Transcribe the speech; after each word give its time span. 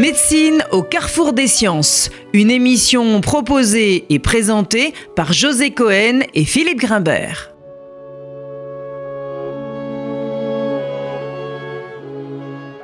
Médecine 0.00 0.64
au 0.70 0.82
carrefour 0.82 1.34
des 1.34 1.46
sciences, 1.46 2.08
une 2.32 2.50
émission 2.50 3.20
proposée 3.20 4.06
et 4.08 4.18
présentée 4.18 4.94
par 5.14 5.34
José 5.34 5.72
Cohen 5.72 6.20
et 6.32 6.46
Philippe 6.46 6.78
Grimbert. 6.78 7.50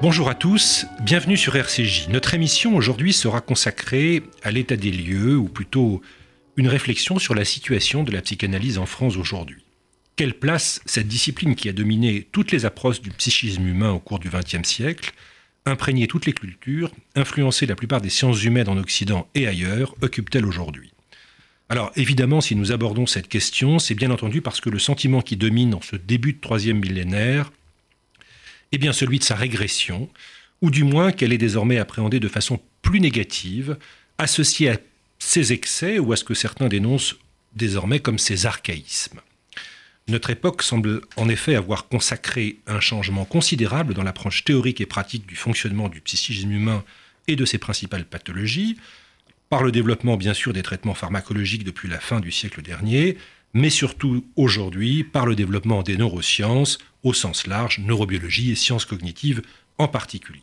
Bonjour 0.03 0.29
à 0.29 0.35
tous, 0.35 0.85
bienvenue 1.01 1.39
sur 1.39 1.57
RCJ. 1.57 2.09
Notre 2.11 2.35
émission 2.35 2.77
aujourd'hui 2.77 3.15
sera 3.15 3.41
consacrée 3.41 4.23
à 4.43 4.51
l'état 4.51 4.77
des 4.77 4.91
lieux, 4.91 5.39
ou 5.39 5.49
plutôt 5.49 6.03
une 6.59 6.69
réflexion 6.69 7.19
sur 7.19 7.35
la 7.35 7.47
situation 7.47 8.03
de 8.03 8.13
la 8.13 8.21
psychanalyse 8.21 8.77
en 8.77 8.85
France 8.85 9.17
aujourd'hui. 9.17 9.65
Quelle 10.17 10.35
place 10.35 10.83
cette 10.85 11.09
discipline 11.09 11.55
qui 11.55 11.71
a 11.71 11.73
dominé 11.73 12.29
toutes 12.31 12.53
les 12.53 12.67
approches 12.67 13.01
du 13.01 13.09
psychisme 13.09 13.67
humain 13.67 13.93
au 13.93 14.01
cours 14.01 14.19
du 14.19 14.29
XXe 14.29 14.69
siècle 14.69 15.15
imprégner 15.67 16.07
toutes 16.07 16.27
les 16.27 16.33
cultures, 16.33 16.91
influencer 17.15 17.67
la 17.67 17.75
plupart 17.75 18.01
des 18.01 18.11
sciences 18.11 18.43
humaines 18.45 18.69
en 18.69 18.79
Occident 18.79 19.29
et 19.35 19.47
ailleurs, 19.47 19.95
occupe-t-elle 20.01 20.47
aujourd'hui? 20.47 20.93
Alors 21.69 21.91
évidemment, 21.97 22.41
si 22.41 22.55
nous 22.55 22.71
abordons 22.71 23.07
cette 23.07 23.29
question, 23.29 23.79
c'est 23.79 23.95
bien 23.95 24.13
entendu 24.13 24.41
parce 24.41 24.61
que 24.61 24.71
le 24.71 24.79
sentiment 24.79 25.21
qui 25.21 25.37
domine 25.37 25.75
en 25.75 25.83
ce 25.83 25.97
début 25.97 26.33
de 26.33 26.41
troisième 26.41 26.79
millénaire 26.79 27.51
est 28.73 28.79
bien 28.79 28.93
celui 28.93 29.19
de 29.19 29.25
sa 29.25 29.35
régression, 29.35 30.09
ou 30.63 30.71
du 30.71 30.85
moins 30.85 31.13
qu'elle 31.13 31.33
est 31.33 31.39
désormais 31.39 31.79
appréhendée 31.79 32.21
de 32.21 32.29
façon 32.29 32.61
plus 32.83 33.01
négative, 33.01 33.77
associée 34.19 34.71
à 34.71 34.79
ses 35.19 35.53
excès 35.53 35.99
ou 35.99 36.13
à 36.13 36.17
ce 36.17 36.25
que 36.25 36.35
certains 36.35 36.69
dénoncent 36.69 37.17
désormais 37.55 38.01
comme 38.01 38.19
ses 38.19 38.47
archaïsmes. 38.47 39.21
Notre 40.09 40.31
époque 40.31 40.63
semble 40.63 41.01
en 41.17 41.29
effet 41.29 41.57
avoir 41.57 41.89
consacré 41.89 42.61
un 42.69 42.79
changement 42.79 43.25
considérable 43.25 43.93
dans 43.93 44.05
l'approche 44.05 44.45
théorique 44.45 44.81
et 44.81 44.87
pratique 44.87 45.27
du 45.27 45.35
fonctionnement 45.35 45.89
du 45.89 46.01
psychisme 46.01 46.53
humain 46.53 46.85
et 47.27 47.35
de 47.35 47.45
ses 47.45 47.59
principales 47.59 48.05
pathologies, 48.05 48.77
par 49.49 49.65
le 49.65 49.73
développement 49.73 50.17
bien 50.17 50.33
sûr 50.33 50.53
des 50.53 50.63
traitements 50.63 50.95
pharmacologiques 50.95 51.65
depuis 51.65 51.89
la 51.89 51.99
fin 51.99 52.21
du 52.21 52.31
siècle 52.31 52.63
dernier, 52.63 53.19
mais 53.53 53.69
surtout 53.69 54.25
aujourd'hui 54.37 55.03
par 55.03 55.27
le 55.27 55.35
développement 55.35 55.83
des 55.83 55.97
neurosciences 55.97 56.79
au 57.03 57.13
sens 57.13 57.49
large, 57.49 57.81
neurobiologie 57.81 58.53
et 58.53 58.57
sciences 58.57 58.85
cognitives 58.85 59.43
en 59.79 59.89
particulier. 59.89 60.41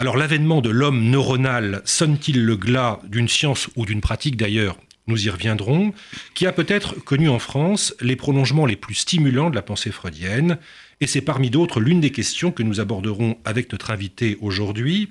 Alors 0.00 0.16
l'avènement 0.16 0.60
de 0.60 0.70
l'homme 0.70 1.10
neuronal 1.10 1.80
sonne-t-il 1.84 2.44
le 2.44 2.56
glas 2.56 2.98
d'une 3.04 3.28
science 3.28 3.68
ou 3.76 3.86
d'une 3.86 4.00
pratique 4.00 4.36
d'ailleurs 4.36 4.78
nous 5.06 5.26
y 5.26 5.30
reviendrons, 5.30 5.92
qui 6.34 6.46
a 6.46 6.52
peut-être 6.52 6.94
connu 7.04 7.28
en 7.28 7.38
France 7.38 7.94
les 8.00 8.16
prolongements 8.16 8.66
les 8.66 8.76
plus 8.76 8.94
stimulants 8.94 9.50
de 9.50 9.54
la 9.54 9.62
pensée 9.62 9.90
freudienne, 9.90 10.58
et 11.00 11.06
c'est 11.06 11.20
parmi 11.20 11.50
d'autres 11.50 11.80
l'une 11.80 12.00
des 12.00 12.12
questions 12.12 12.52
que 12.52 12.62
nous 12.62 12.80
aborderons 12.80 13.36
avec 13.44 13.72
notre 13.72 13.90
invité 13.90 14.38
aujourd'hui, 14.40 15.10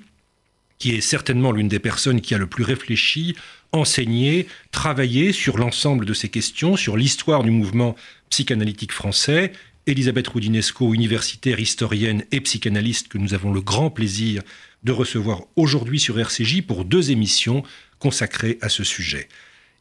qui 0.78 0.90
est 0.92 1.00
certainement 1.00 1.52
l'une 1.52 1.68
des 1.68 1.78
personnes 1.78 2.20
qui 2.20 2.34
a 2.34 2.38
le 2.38 2.46
plus 2.46 2.64
réfléchi, 2.64 3.36
enseigné, 3.72 4.48
travaillé 4.72 5.32
sur 5.32 5.58
l'ensemble 5.58 6.06
de 6.06 6.14
ces 6.14 6.28
questions, 6.28 6.76
sur 6.76 6.96
l'histoire 6.96 7.44
du 7.44 7.50
mouvement 7.50 7.94
psychanalytique 8.30 8.92
français. 8.92 9.52
Elisabeth 9.86 10.28
Roudinesco, 10.28 10.94
universitaire, 10.94 11.60
historienne 11.60 12.24
et 12.32 12.40
psychanalyste, 12.40 13.08
que 13.08 13.18
nous 13.18 13.34
avons 13.34 13.52
le 13.52 13.60
grand 13.60 13.90
plaisir 13.90 14.42
de 14.82 14.92
recevoir 14.92 15.42
aujourd'hui 15.56 16.00
sur 16.00 16.18
RCJ 16.18 16.62
pour 16.62 16.84
deux 16.84 17.10
émissions 17.10 17.62
consacrées 17.98 18.58
à 18.60 18.68
ce 18.68 18.84
sujet. 18.84 19.28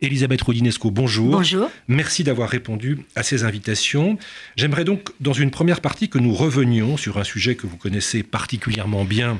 Elisabeth 0.01 0.41
Rodinesco, 0.41 0.89
bonjour. 0.89 1.31
Bonjour. 1.31 1.69
Merci 1.87 2.23
d'avoir 2.23 2.49
répondu 2.49 2.99
à 3.15 3.21
ces 3.21 3.43
invitations. 3.43 4.17
J'aimerais 4.55 4.83
donc, 4.83 5.09
dans 5.19 5.33
une 5.33 5.51
première 5.51 5.79
partie, 5.79 6.09
que 6.09 6.17
nous 6.17 6.33
revenions 6.33 6.97
sur 6.97 7.19
un 7.19 7.23
sujet 7.23 7.53
que 7.53 7.67
vous 7.67 7.77
connaissez 7.77 8.23
particulièrement 8.23 9.05
bien, 9.05 9.39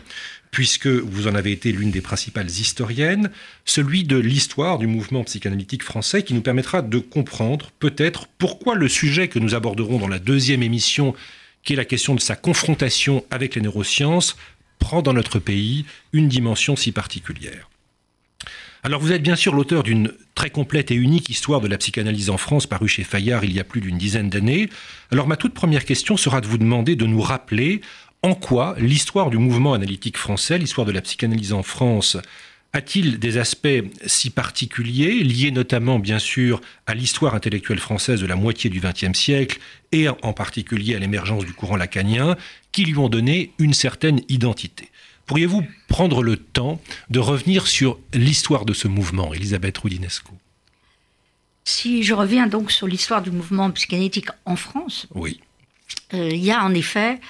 puisque 0.52 0.86
vous 0.86 1.28
en 1.28 1.34
avez 1.34 1.52
été 1.52 1.72
l'une 1.72 1.90
des 1.90 2.02
principales 2.02 2.50
historiennes, 2.50 3.32
celui 3.66 4.04
de 4.04 4.18
l'histoire 4.18 4.78
du 4.78 4.86
mouvement 4.86 5.24
psychanalytique 5.24 5.82
français, 5.82 6.22
qui 6.22 6.36
nous 6.36 6.42
permettra 6.42 6.84
de 6.84 7.00
comprendre 7.00 7.72
peut-être 7.80 8.28
pourquoi 8.38 8.76
le 8.76 8.88
sujet 8.88 9.30
que 9.30 9.40
nous 9.40 9.56
aborderons 9.56 9.98
dans 9.98 10.08
la 10.08 10.20
deuxième 10.20 10.62
émission, 10.62 11.16
qui 11.64 11.74
est 11.74 11.78
la 11.78 11.86
question 11.86 12.14
de 12.14 12.22
sa 12.22 12.36
confrontation 12.36 13.26
avec 13.32 13.56
les 13.56 13.62
neurosciences, 13.62 14.38
prend 14.78 15.02
dans 15.02 15.14
notre 15.14 15.40
pays 15.40 15.86
une 16.14 16.28
dimension 16.28 16.76
si 16.76 16.92
particulière. 16.92 17.71
Alors 18.84 19.00
vous 19.00 19.12
êtes 19.12 19.22
bien 19.22 19.36
sûr 19.36 19.54
l'auteur 19.54 19.84
d'une 19.84 20.12
très 20.34 20.50
complète 20.50 20.90
et 20.90 20.96
unique 20.96 21.30
histoire 21.30 21.62
de 21.62 21.68
la 21.68 21.78
psychanalyse 21.78 22.32
en 22.32 22.38
France 22.38 22.66
parue 22.66 22.88
chez 22.88 23.04
Fayard 23.04 23.44
il 23.44 23.54
y 23.54 23.60
a 23.60 23.64
plus 23.64 23.80
d'une 23.80 24.00
dizaine 24.00 24.28
d'années. 24.28 24.70
Alors 25.12 25.28
ma 25.28 25.36
toute 25.36 25.54
première 25.54 25.86
question 25.86 26.18
sera 26.18 26.42
de 26.42 26.48
vous 26.48 26.58
demander 26.58 26.96
de 26.96 27.06
nous 27.06 27.22
rappeler 27.22 27.82
en 28.24 28.34
quoi 28.34 28.76
l'histoire 28.80 29.30
du 29.30 29.38
mouvement 29.38 29.74
analytique 29.74 30.18
français, 30.18 30.58
l'histoire 30.58 30.88
de 30.88 30.92
la 30.92 31.02
psychanalyse 31.02 31.54
en 31.54 31.62
France, 31.62 32.18
a-t-il 32.74 33.20
des 33.20 33.38
aspects 33.38 33.84
si 34.08 34.32
particuliers, 34.32 35.24
liés 35.24 35.52
notamment 35.52 36.00
bien 36.00 36.20
sûr 36.20 36.60
à 36.88 36.96
l'histoire 36.96 37.36
intellectuelle 37.36 37.80
française 37.80 38.22
de 38.22 38.26
la 38.26 38.36
moitié 38.36 38.72
du 38.72 38.80
XXe 38.80 39.18
siècle 39.18 39.60
et 39.92 40.08
en 40.10 40.34
particulier 40.34 40.96
à 40.96 41.00
l'émergence 41.00 41.46
du 41.46 41.54
courant 41.54 41.76
lacanien, 41.76 42.36
qui 42.72 42.86
lui 42.86 42.98
ont 42.98 43.10
donné 43.10 43.54
une 43.60 43.74
certaine 43.74 44.22
identité? 44.30 44.91
Pourriez-vous 45.32 45.64
prendre 45.88 46.24
le 46.24 46.36
temps 46.36 46.82
de 47.10 47.20
revenir 47.20 47.66
sur 47.66 47.98
l'histoire 48.14 48.66
de 48.66 48.74
ce 48.74 48.90
mouvement, 48.90 49.34
Elisabeth 49.34 49.78
Roudinesco 49.78 50.34
Si 51.64 52.04
je 52.04 52.14
reviens 52.14 52.48
donc 52.48 52.70
sur 52.70 52.86
l'histoire 52.86 53.22
du 53.22 53.32
mouvement 53.32 53.72
psychanalytique 53.72 54.28
en 54.44 54.58
France, 54.58 55.08
oui. 55.16 55.40
Euh, 56.14 56.28
il 56.30 56.44
y 56.44 56.52
a 56.52 56.62
en 56.62 56.74
effet 56.74 57.22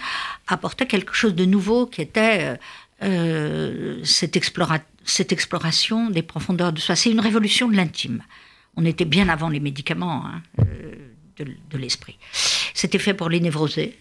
apportait 0.46 0.86
quelque 0.86 1.14
chose 1.14 1.34
de 1.34 1.44
nouveau 1.44 1.86
qui 1.86 2.02
était 2.02 2.44
euh, 2.44 2.56
euh, 3.02 4.04
cette, 4.04 4.36
exploration 4.36 6.10
des 6.10 6.22
profondeurs 6.22 6.72
de 6.72 6.80
soi. 6.80 6.96
C'est 6.96 7.10
une 7.10 7.20
révolution 7.20 7.68
de 7.68 7.76
l'intime. 7.76 8.22
On 8.76 8.84
était 8.84 9.04
bien 9.04 9.28
avant 9.28 9.48
les 9.48 9.60
médicaments 9.60 10.26
hein, 10.26 10.42
euh, 10.60 10.94
de, 11.38 11.78
l'esprit. 11.78 12.18
C'était 12.74 12.98
fait 12.98 13.14
pour 13.14 13.28
les 13.28 13.40
névrosés, 13.40 13.98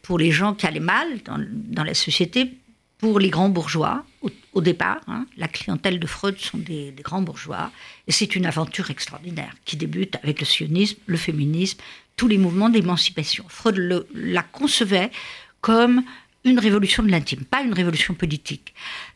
pour 0.00 0.18
les 0.18 0.30
gens 0.30 0.54
qui 0.54 0.66
allaient 0.66 0.80
mal 0.80 1.06
dans, 1.24 1.84
la 1.84 1.92
société, 1.92 2.54
pour 3.02 3.18
les 3.18 3.30
grands 3.30 3.48
bourgeois 3.48 4.04
au, 4.54 4.60
départ. 4.60 5.00
Hein. 5.08 5.26
la 5.36 5.48
clientèle 5.48 5.98
de 5.98 6.06
Freud 6.06 6.38
sont 6.38 6.56
des, 6.56 6.94
grands 7.02 7.20
bourgeois. 7.20 7.72
Et 8.06 8.12
c'est 8.12 8.36
une 8.36 8.46
aventure 8.46 8.90
extraordinaire 8.90 9.52
qui 9.64 9.76
débute 9.76 10.16
avec 10.22 10.38
le 10.38 10.46
sionisme, 10.46 10.98
le 11.06 11.16
féminisme, 11.16 11.78
tous 12.16 12.28
les 12.28 12.38
mouvements 12.38 12.68
d'émancipation. 12.68 13.44
Freud 13.48 14.06
la 14.14 14.42
concevait 14.44 15.10
comme 15.60 16.04
une 16.44 16.60
révolution 16.60 17.02
de 17.02 17.10
l'intime, 17.10 17.44
pas 17.44 17.62
une 17.62 17.72
révolution 17.72 18.14
politique, 18.14 18.72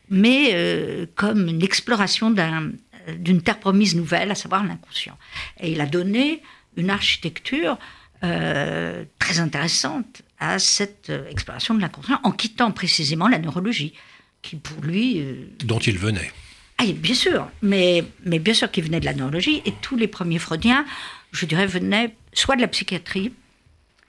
mais 0.09 0.49
euh, 0.51 1.05
comme 1.15 1.47
une 1.47 1.63
exploration 1.63 2.29
d'une 2.29 3.41
terre 3.41 3.59
promise 3.59 3.95
nouvelle, 3.95 4.31
à 4.31 4.35
savoir 4.35 4.65
l'inconscient. 4.65 5.17
Et 5.61 5.71
il 5.71 5.79
a 5.79 5.85
donné 5.85 6.41
une 6.75 6.89
architecture 6.89 7.77
euh, 8.25 9.05
très 9.17 9.39
intéressante 9.39 10.23
à 10.39 10.59
cette 10.59 11.09
euh, 11.09 11.29
exploration 11.29 11.73
de 11.73 11.81
l'inconscient, 11.81 12.19
en 12.23 12.31
quittant 12.31 12.71
précisément 12.71 13.27
la 13.27 13.39
neurologie, 13.39 13.93
qui 14.41 14.55
pour 14.55 14.83
lui... 14.83 15.23
Dont 15.63 15.79
il 15.79 15.97
venait. 15.97 16.31
Ah, 16.77 16.85
bien 16.85 17.15
sûr, 17.15 17.49
mais, 17.61 18.03
mais 18.23 18.37
bien 18.37 18.53
sûr 18.53 18.69
qu'il 18.69 18.83
venait 18.83 18.99
de 18.99 19.05
la 19.05 19.13
neurologie, 19.13 19.61
et 19.65 19.73
tous 19.81 19.95
les 19.95 20.07
premiers 20.07 20.37
freudiens, 20.37 20.85
je 21.31 21.45
dirais, 21.45 21.65
venaient 21.65 22.15
soit 22.33 22.55
de 22.55 22.61
la 22.61 22.67
psychiatrie, 22.67 23.33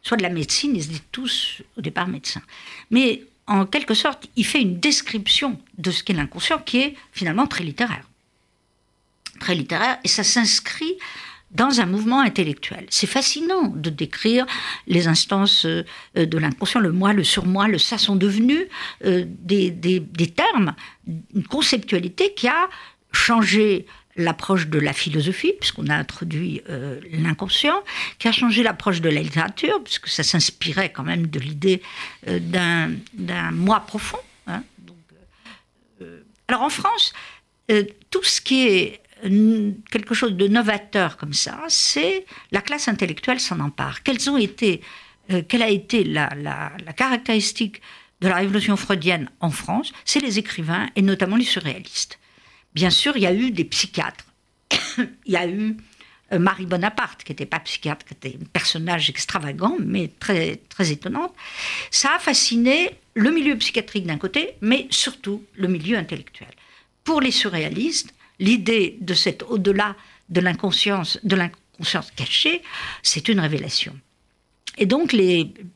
soit 0.02 0.18
de 0.18 0.22
la 0.22 0.28
médecine, 0.28 0.76
ils 0.76 0.90
étaient 0.90 1.04
tous 1.10 1.62
au 1.76 1.80
départ 1.80 2.08
médecins. 2.08 2.42
Mais 2.90 3.22
en 3.46 3.64
quelque 3.64 3.94
sorte, 3.94 4.28
il 4.36 4.44
fait 4.44 4.60
une 4.60 4.78
description 4.78 5.58
de 5.78 5.90
ce 5.90 6.02
qu'est 6.02 6.12
l'inconscient 6.12 6.58
qui 6.58 6.78
est 6.78 6.94
finalement 7.12 7.46
très 7.46 7.64
littéraire. 7.64 8.04
Très 9.40 9.54
littéraire, 9.54 9.98
et 10.04 10.08
ça 10.08 10.22
s'inscrit 10.22 10.98
dans 11.50 11.80
un 11.80 11.86
mouvement 11.86 12.20
intellectuel. 12.20 12.86
C'est 12.90 13.06
fascinant 13.06 13.68
de 13.68 13.90
décrire 13.90 14.46
les 14.86 15.08
instances 15.08 15.64
euh, 15.64 15.84
de 16.14 16.38
l'inconscient, 16.38 16.80
le 16.80 16.92
moi, 16.92 17.12
le 17.12 17.24
surmoi, 17.24 17.68
le 17.68 17.78
ça 17.78 17.96
sont 17.96 18.16
devenus 18.16 18.66
euh, 19.04 19.24
des, 19.26 20.02
termes, 20.34 20.74
une 21.06 21.44
conceptualité 21.44 22.34
qui 22.34 22.48
a 22.48 22.68
changé 23.12 23.86
l'approche 24.16 24.66
de 24.66 24.78
la 24.78 24.92
philosophie, 24.92 25.52
puisqu'on 25.58 25.86
a 25.86 25.94
introduit 25.94 26.60
euh, 26.68 27.00
l'inconscient, 27.12 27.82
qui 28.18 28.28
a 28.28 28.32
changé 28.32 28.62
l'approche 28.62 29.00
de 29.00 29.08
la 29.08 29.22
littérature, 29.22 29.82
puisque 29.82 30.08
ça 30.08 30.24
s'inspirait 30.24 30.90
quand 30.90 31.04
même 31.04 31.28
de 31.28 31.38
l'idée 31.38 31.82
d'un 32.26 32.90
moi 33.52 33.80
profond. 33.80 34.18
Hein. 34.48 34.62
Alors 36.48 36.62
en 36.62 36.70
France, 36.70 37.12
tout 38.10 38.24
ce 38.24 38.40
qui 38.40 38.66
est 38.66 39.00
quelque 39.22 40.14
chose 40.14 40.34
de 40.34 40.48
novateur 40.48 41.16
comme 41.16 41.32
ça, 41.32 41.64
c'est 41.68 42.26
la 42.52 42.60
classe 42.60 42.88
intellectuelle 42.88 43.40
s'en 43.40 43.60
empare. 43.60 44.02
Quelles 44.02 44.30
ont 44.30 44.36
été, 44.36 44.80
quelle 45.48 45.62
a 45.62 45.68
été 45.70 46.04
la, 46.04 46.30
la 46.36 46.92
caractéristique 46.94 47.80
de 48.20 48.28
la 48.28 48.36
révolution 48.36 48.76
freudienne 48.76 49.30
en 49.40 49.50
France, 49.50 49.92
c'est 50.04 50.20
les 50.20 50.38
écrivains 50.38 50.88
et 50.96 51.02
notamment 51.02 51.36
les 51.36 51.44
surréalistes. 51.44 52.18
Bien 52.74 52.90
sûr, 52.90 53.16
il 53.16 53.22
y 53.22 53.26
a 53.26 53.34
eu 53.34 53.50
des 53.50 53.64
psychiatres. 53.64 54.26
il 54.98 55.32
y 55.32 55.36
a 55.36 55.46
eu 55.48 55.76
euh, 56.32 56.38
Marie 56.38 56.66
Bonaparte, 56.66 57.24
qui 57.24 57.32
n'était 57.32 57.46
pas 57.46 57.60
psychiatre, 57.60 58.04
qui 58.04 58.14
était 58.14 58.38
un 58.40 58.46
personnage 58.46 59.08
extravagant, 59.08 59.76
mais 59.80 60.10
très, 60.18 60.56
très 60.68 60.90
étonnante. 60.90 61.34
Ça 61.90 62.16
a 62.16 62.18
fasciné 62.18 62.90
le 63.14 63.30
milieu 63.30 63.56
psychiatrique 63.56 64.06
d'un 64.06 64.18
côté, 64.18 64.54
mais 64.60 64.86
surtout 64.90 65.44
le 65.54 65.68
milieu 65.68 65.96
intellectuel. 65.96 66.50
Pour 67.04 67.20
les 67.20 67.30
surréalistes, 67.30 68.14
l'idée 68.38 68.98
de 69.00 69.14
cet 69.14 69.42
au-delà 69.42 69.96
de 70.28 70.40
l'inconscience, 70.40 71.18
de 71.22 71.36
l'inconscience 71.36 72.10
cachée, 72.12 72.62
c'est 73.02 73.28
une 73.28 73.40
révélation. 73.40 73.96
Et 74.78 74.86
donc, 74.86 75.14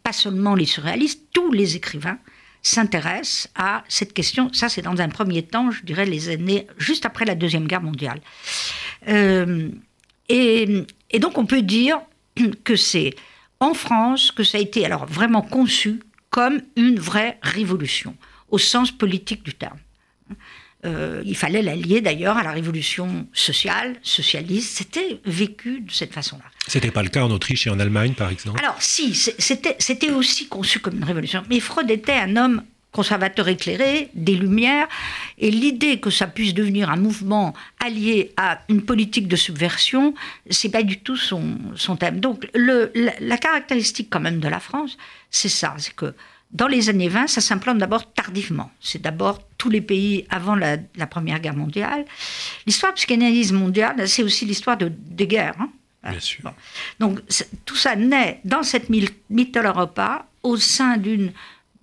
pas 0.02 0.12
seulement 0.12 0.54
les 0.54 0.66
surréalistes, 0.66 1.22
tous 1.32 1.50
les 1.52 1.76
écrivains 1.76 2.18
s'intéressent 2.62 3.48
à 3.56 3.82
cette 3.88 4.12
question. 4.12 4.52
Ça, 4.52 4.68
c'est 4.68 4.82
dans 4.82 5.00
un 5.00 5.08
premier 5.08 5.42
temps, 5.42 5.70
je 5.72 5.82
dirais, 5.82 6.06
les 6.06 6.28
années 6.28 6.68
juste 6.78 7.04
après 7.04 7.24
la 7.24 7.34
Deuxième 7.34 7.66
Guerre 7.66 7.82
mondiale. 7.82 8.20
Euh, 9.08 9.68
et, 10.28 10.86
donc 11.18 11.36
on 11.36 11.44
peut 11.44 11.62
dire 11.62 11.98
que 12.64 12.76
c'est 12.76 13.14
en 13.60 13.74
France 13.74 14.30
que 14.30 14.44
ça 14.44 14.58
a 14.58 14.60
été 14.60 14.84
alors 14.86 15.06
vraiment 15.06 15.42
conçu 15.42 16.00
comme 16.30 16.62
une 16.76 16.98
vraie 16.98 17.38
révolution, 17.42 18.16
au 18.48 18.58
sens 18.58 18.90
politique 18.90 19.42
du 19.42 19.54
terme. 19.54 19.78
Euh, 20.84 21.22
il 21.24 21.36
fallait 21.36 21.62
l'allier 21.62 22.00
d'ailleurs 22.00 22.36
à 22.36 22.42
la 22.42 22.50
révolution 22.50 23.26
sociale, 23.32 23.96
socialiste. 24.02 24.78
C'était 24.78 25.20
vécu 25.24 25.80
de 25.80 25.92
cette 25.92 26.12
façon-là. 26.12 26.44
C'était 26.66 26.90
pas 26.90 27.02
le 27.02 27.08
cas 27.08 27.24
en 27.24 27.30
Autriche 27.30 27.66
et 27.66 27.70
en 27.70 27.78
Allemagne, 27.78 28.14
par 28.14 28.30
exemple? 28.30 28.58
Alors, 28.60 28.76
si, 28.80 29.14
c'était 29.14 30.10
aussi 30.10 30.48
conçu 30.48 30.80
comme 30.80 30.96
une 30.96 31.04
révolution. 31.04 31.44
Mais 31.48 31.60
Freud 31.60 31.90
était 31.90 32.12
un 32.12 32.36
homme 32.36 32.62
conservateur 32.92 33.48
éclairé, 33.48 34.10
des 34.14 34.34
Lumières, 34.34 34.86
et 35.38 35.50
l'idée 35.50 35.98
que 35.98 36.10
ça 36.10 36.26
puisse 36.26 36.52
devenir 36.52 36.90
un 36.90 36.96
mouvement 36.96 37.54
allié 37.82 38.32
à 38.36 38.60
une 38.68 38.82
politique 38.82 39.28
de 39.28 39.36
subversion, 39.36 40.14
c'est 40.50 40.68
pas 40.68 40.82
du 40.82 41.00
tout 41.00 41.16
son, 41.16 41.58
son 41.74 41.96
thème. 41.96 42.20
Donc 42.20 42.48
le, 42.54 42.92
la, 42.94 43.38
caractéristique 43.38 44.08
quand 44.10 44.20
même 44.20 44.40
de 44.40 44.48
la 44.48 44.60
France, 44.60 44.98
c'est 45.30 45.48
ça, 45.48 45.74
c'est 45.78 45.94
que 45.96 46.14
dans 46.52 46.68
les 46.68 46.90
années 46.90 47.08
20, 47.08 47.28
ça 47.28 47.40
s'implante 47.40 47.78
d'abord 47.78 48.12
tardivement. 48.12 48.70
C'est 48.80 49.00
d'abord 49.00 49.40
tous 49.56 49.70
les 49.70 49.80
pays 49.80 50.26
avant 50.28 50.54
la, 50.54 50.76
Première 51.06 51.40
Guerre 51.40 51.56
mondiale. 51.56 52.04
L'histoire 52.66 52.92
psychanalyse 52.94 53.52
mondiale, 53.52 54.06
c'est 54.06 54.22
aussi 54.22 54.44
l'histoire 54.44 54.76
de, 54.76 54.88
des 54.90 55.26
guerres. 55.26 55.56
Hein. 55.58 55.70
Bien 56.10 56.20
sûr. 56.20 56.52
Donc 57.00 57.20
tout 57.64 57.76
ça 57.76 57.96
naît 57.96 58.40
dans 58.44 58.62
cette 58.62 58.88
Mittel 59.30 59.64
Europa 59.64 60.26
au 60.42 60.56
sein 60.56 60.96
d'une 60.96 61.32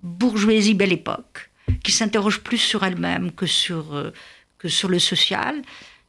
bourgeoisie 0.03 0.73
belle 0.75 0.93
époque, 0.93 1.49
qui 1.83 1.91
s'interroge 1.91 2.41
plus 2.41 2.57
sur 2.57 2.83
elle-même 2.83 3.31
que 3.31 3.45
sur, 3.45 3.95
euh, 3.95 4.11
que 4.57 4.67
sur 4.67 4.89
le 4.89 4.99
social. 4.99 5.61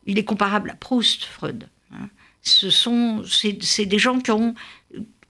Il 0.07 0.19
est 0.19 0.25
comparable 0.25 0.71
à 0.71 0.75
Proust, 0.75 1.25
Freud. 1.25 1.69
Hein. 1.93 2.09
Ce 2.43 2.71
sont, 2.71 3.23
c'est, 3.27 3.87
des 3.87 3.99
gens 3.99 4.19
qui 4.19 4.31
ont, 4.31 4.55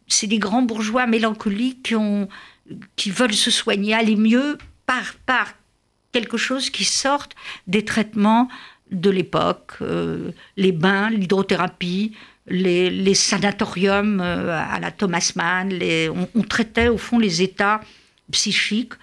c'est 0.07 0.27
des 0.27 0.39
grands 0.39 0.63
bourgeois 0.63 1.07
mélancoliques 1.07 1.83
qui 1.83 1.97
ont, 1.97 2.29
qui 2.97 3.11
veulent 3.11 3.35
se 3.35 3.51
soigner, 3.51 3.95
aller 3.95 4.17
mieux 4.17 4.59
par, 4.87 5.15
par 5.27 5.55
quelque 6.13 6.37
chose 6.37 6.71
qui 6.71 6.85
sorte 6.85 7.35
des 7.67 7.85
traitements 7.85 8.49
de 8.91 9.11
l'époque, 9.11 9.75
euh, 9.83 10.33
les 10.57 10.73
bains, 10.73 11.11
l'hydrothérapie, 11.11 12.17
les, 12.47 13.15
sanatoriums 13.15 14.21
euh, 14.21 14.59
à 14.59 14.81
la 14.81 14.91
Thomas 14.91 15.33
Mann, 15.37 15.73
on, 16.35 16.43
traitait 16.43 16.89
au 16.89 16.99
fond 16.99 17.19
les 17.19 17.43
états 17.43 17.81
psychique 18.33 18.95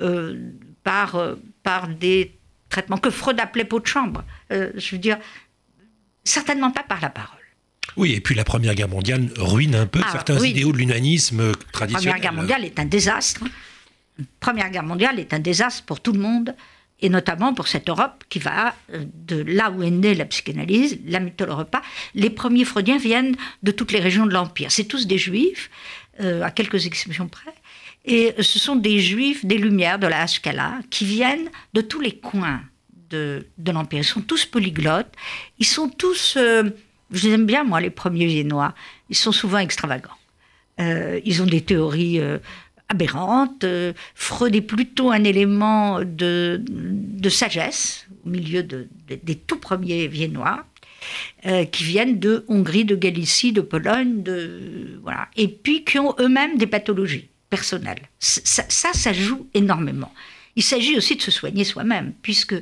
euh, 0.00 0.50
par, 0.82 1.16
par 1.62 1.88
des 1.88 2.36
traitements 2.68 2.98
que 2.98 3.10
Freud 3.10 3.38
appelait 3.40 3.64
peau 3.64 3.80
de 3.80 3.86
chambre. 3.86 4.24
Je 4.50 4.90
veux 4.92 4.98
dire, 4.98 5.18
certainement 6.24 6.70
pas 6.70 6.82
par 6.82 7.00
la 7.00 7.10
parole. 7.10 7.37
Oui, 7.96 8.12
et 8.12 8.20
puis 8.20 8.34
la 8.34 8.44
Première 8.44 8.74
Guerre 8.74 8.88
mondiale 8.88 9.28
ruine 9.36 9.74
un 9.74 9.86
peu 9.86 10.00
ah, 10.04 10.08
certains 10.12 10.38
idéaux 10.44 10.72
de 10.72 10.78
l'unanisme 10.78 11.52
traditionnel. 11.72 12.06
La 12.06 12.12
Première 12.12 12.20
Guerre 12.20 12.40
mondiale 12.40 12.64
est 12.64 12.78
un 12.78 12.84
désastre. 12.84 13.44
La 14.18 14.24
Première 14.40 14.70
Guerre 14.70 14.82
mondiale 14.84 15.18
est 15.18 15.32
un 15.32 15.38
désastre 15.38 15.84
pour 15.84 16.00
tout 16.00 16.12
le 16.12 16.20
monde, 16.20 16.54
et 17.00 17.08
notamment 17.08 17.54
pour 17.54 17.68
cette 17.68 17.88
Europe 17.88 18.24
qui 18.28 18.40
va 18.40 18.74
de 18.88 19.36
là 19.42 19.70
où 19.70 19.82
est 19.82 19.90
née 19.90 20.14
la 20.14 20.24
psychanalyse, 20.24 20.98
la 21.06 21.20
repas. 21.54 21.82
Les 22.14 22.30
premiers 22.30 22.64
freudiens 22.64 22.98
viennent 22.98 23.36
de 23.62 23.70
toutes 23.70 23.92
les 23.92 24.00
régions 24.00 24.26
de 24.26 24.32
l'Empire. 24.32 24.72
C'est 24.72 24.84
tous 24.84 25.06
des 25.06 25.18
juifs, 25.18 25.70
à 26.20 26.50
quelques 26.50 26.86
exceptions 26.86 27.28
près. 27.28 27.54
Et 28.04 28.34
ce 28.40 28.58
sont 28.58 28.74
des 28.74 29.00
juifs 29.00 29.44
des 29.44 29.58
Lumières, 29.58 29.98
de 29.98 30.06
la 30.06 30.22
Haskala, 30.22 30.80
qui 30.90 31.04
viennent 31.04 31.50
de 31.74 31.80
tous 31.80 32.00
les 32.00 32.18
coins 32.18 32.62
de, 33.10 33.46
l'Empire. 33.66 34.00
Ils 34.00 34.04
sont 34.04 34.22
tous 34.22 34.46
polyglottes. 34.46 35.12
Ils 35.58 35.66
sont 35.66 35.88
tous, 35.88 36.34
euh, 36.36 36.70
je 37.10 37.28
aime 37.30 37.46
bien, 37.46 37.64
moi, 37.64 37.80
les 37.80 37.90
premiers 37.90 38.26
Viennois. 38.26 38.74
Ils 39.08 39.16
sont 39.16 39.32
souvent 39.32 39.58
extravagants. 39.58 40.10
Euh, 40.80 41.20
ils 41.24 41.42
ont 41.42 41.46
des 41.46 41.60
théories 41.60 42.20
euh, 42.20 42.38
aberrantes. 42.88 43.64
Freud 44.14 44.54
est 44.54 44.62
plutôt 44.62 45.10
un 45.10 45.24
élément 45.24 46.00
de, 46.04 46.62
sagesse 47.28 48.06
au 48.24 48.30
milieu 48.30 48.62
des 48.62 49.34
tout 49.34 49.58
premiers 49.58 50.08
Viennois. 50.08 50.64
qui 51.72 51.84
viennent 51.84 52.18
de 52.18 52.44
Hongrie, 52.48 52.84
de 52.84 52.96
Galicie, 52.96 53.52
de 53.52 53.60
Pologne, 53.60 54.22
de, 54.22 54.98
voilà, 55.02 55.28
et 55.36 55.48
puis 55.48 55.84
qui 55.84 55.98
ont 55.98 56.14
eux-mêmes 56.18 56.58
des 56.58 56.66
pathologies 56.66 57.28
personnel. 57.50 57.98
Ça, 58.18 58.62
ça, 58.68 59.12
joue 59.12 59.46
énormément. 59.54 60.12
Il 60.56 60.62
s'agit 60.62 60.96
aussi 60.96 61.16
de 61.16 61.22
se 61.22 61.30
soigner 61.30 61.64
soi-même, 61.64 62.12
puisque 62.22 62.54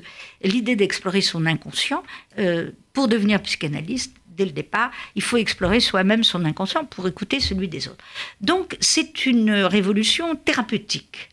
l'idée 0.43 0.76
d'explorer 0.76 1.20
son 1.20 1.46
inconscient, 1.46 2.02
euh, 2.38 2.70
pour 2.93 3.08
devenir 3.08 3.43
psychanalyste, 3.43 4.14
dès 4.36 4.44
le 4.44 4.52
départ, 4.52 4.90
il 5.14 5.22
faut 5.22 5.36
explorer 5.36 5.80
soi-même 5.80 6.24
son 6.24 6.44
inconscient 6.44 6.84
pour 6.84 7.08
écouter 7.08 7.40
celui 7.40 7.68
des 7.68 7.88
autres. 7.88 8.04
Donc 8.40 8.76
c'est 8.80 9.26
une 9.26 9.50
révolution 9.52 10.36
thérapeutique. 10.36 11.30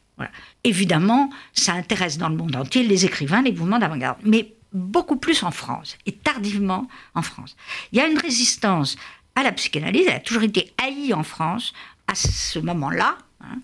Évidemment, 0.63 1.29
ça 1.53 1.73
intéresse 1.73 2.17
dans 2.17 2.29
le 2.29 2.35
monde 2.35 2.55
entier 2.55 2.83
les 2.83 3.05
écrivains, 3.05 3.41
les 3.41 3.51
mouvements 3.51 3.79
d'avant-garde, 3.79 4.19
mais 4.23 4.53
beaucoup 4.71 5.17
plus 5.17 5.44
en 5.44 5.51
France, 5.51 5.97
et 6.05 6.13
tardivement 6.13 6.88
en 7.13 7.21
France. 7.21 7.55
Il 7.91 7.97
y 7.97 8.01
a 8.01 8.07
une 8.07 8.17
résistance 8.17 8.95
à 9.35 9.44
la 9.44 9.51
psychanalyse, 9.51 10.05
elle 10.07 10.15
a 10.15 10.19
toujours 10.19 10.44
été 10.44 10.71
haïe 10.81 11.13
en 11.13 11.23
France 11.23 11.74
à 12.07 12.15
ce 12.15 12.60
moment-là, 12.60 13.17
Hein, 13.43 13.60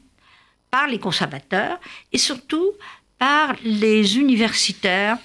par 0.72 0.88
les 0.88 1.00
conservateurs 1.00 1.80
et 2.12 2.18
surtout 2.18 2.74
par 3.18 3.56
les 3.64 4.18
universitaires 4.18 5.18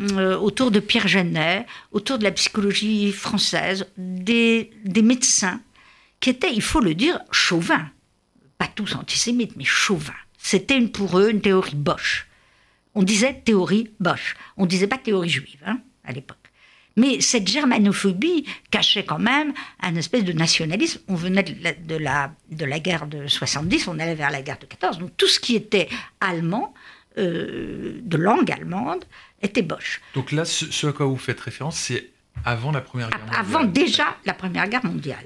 euh, 0.00 0.38
autour 0.38 0.70
de 0.70 0.80
Pierre 0.80 1.08
Genet, 1.08 1.66
autour 1.92 2.18
de 2.18 2.24
la 2.24 2.30
psychologie 2.32 3.12
française, 3.12 3.86
des, 3.98 4.70
des, 4.84 5.02
médecins 5.02 5.60
qui 6.20 6.30
étaient, 6.30 6.52
il 6.52 6.62
faut 6.62 6.80
le 6.80 6.94
dire, 6.94 7.20
chauvins. 7.30 7.90
Pas 8.56 8.68
tous 8.68 8.94
antisémites, 8.94 9.56
mais 9.56 9.64
chauvins. 9.64 10.12
C'était 10.38 10.80
pour 10.86 11.18
eux 11.18 11.30
une 11.30 11.42
théorie 11.42 11.74
Bosch. 11.74 12.28
On 12.94 13.02
disait 13.02 13.42
théorie 13.44 13.90
Bosch. 14.00 14.36
On 14.56 14.66
disait 14.66 14.86
pas 14.86 14.98
théorie 14.98 15.28
juive 15.28 15.60
hein, 15.66 15.80
à 16.04 16.12
l'époque. 16.12 16.38
Mais 16.96 17.20
cette 17.20 17.48
germanophobie 17.48 18.46
cachait 18.70 19.04
quand 19.04 19.18
même 19.18 19.52
un 19.80 19.94
espèce 19.96 20.24
de 20.24 20.32
nationalisme. 20.32 21.00
On 21.08 21.14
venait 21.14 21.42
de 21.42 21.96
la, 21.96 22.32
de 22.50 22.64
la, 22.64 22.80
guerre 22.80 23.06
de 23.06 23.26
70, 23.26 23.88
on 23.88 23.98
allait 23.98 24.14
vers 24.14 24.30
la 24.30 24.42
guerre 24.42 24.58
de 24.58 24.66
14. 24.66 24.98
Donc 24.98 25.16
tout 25.16 25.28
ce 25.28 25.40
qui 25.40 25.54
était 25.54 25.88
allemand, 26.20 26.74
euh, 27.18 27.98
de 28.02 28.16
langue 28.16 28.50
allemande, 28.52 29.04
était 29.42 29.62
Bosch. 29.62 30.00
Donc 30.14 30.32
là, 30.32 30.44
ce, 30.44 30.86
à 30.86 30.92
quoi 30.92 31.06
vous 31.06 31.16
faites 31.16 31.40
référence, 31.40 31.76
c'est 31.76 32.10
avant 32.44 32.72
la 32.72 32.80
Première 32.80 33.10
Guerre 33.10 33.20
mondiale. 33.20 33.40
Avant 33.40 33.64
déjà 33.64 34.16
la 34.24 34.34
Première 34.34 34.68
Guerre 34.68 34.84
mondiale. 34.84 35.24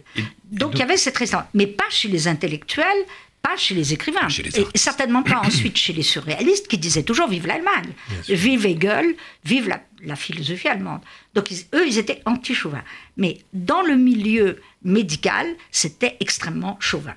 donc, 0.50 0.74
il 0.74 0.80
y 0.80 0.82
avait 0.82 0.96
cette 0.96 1.16
résistance, 1.16 1.44
mais 1.54 1.66
pas 1.66 1.84
chez 1.90 2.08
les 2.08 2.28
intellectuels, 2.28 3.04
pas 3.44 3.56
chez 3.58 3.74
les 3.74 3.92
écrivains, 3.92 4.26
et 4.28 4.78
certainement 4.78 5.22
pas 5.22 5.40
ensuite 5.44 5.76
chez 5.76 5.92
les 5.92 6.02
surréalistes 6.02 6.66
qui 6.66 6.78
disaient 6.78 7.02
toujours 7.02 7.28
vive 7.28 7.46
l'Allemagne, 7.46 7.92
vive 8.26 8.64
Hegel, 8.64 9.14
vive 9.44 9.68
la, 9.68 10.16
philosophie 10.16 10.68
allemande. 10.68 11.02
Donc 11.34 11.52
eux, 11.74 11.86
ils 11.86 11.98
étaient 11.98 12.22
anti-chauvins. 12.24 12.82
Mais 13.18 13.38
dans 13.52 13.82
le 13.82 13.96
milieu 13.96 14.62
médical, 14.82 15.46
c'était 15.70 16.16
extrêmement 16.20 16.78
chauvin. 16.80 17.14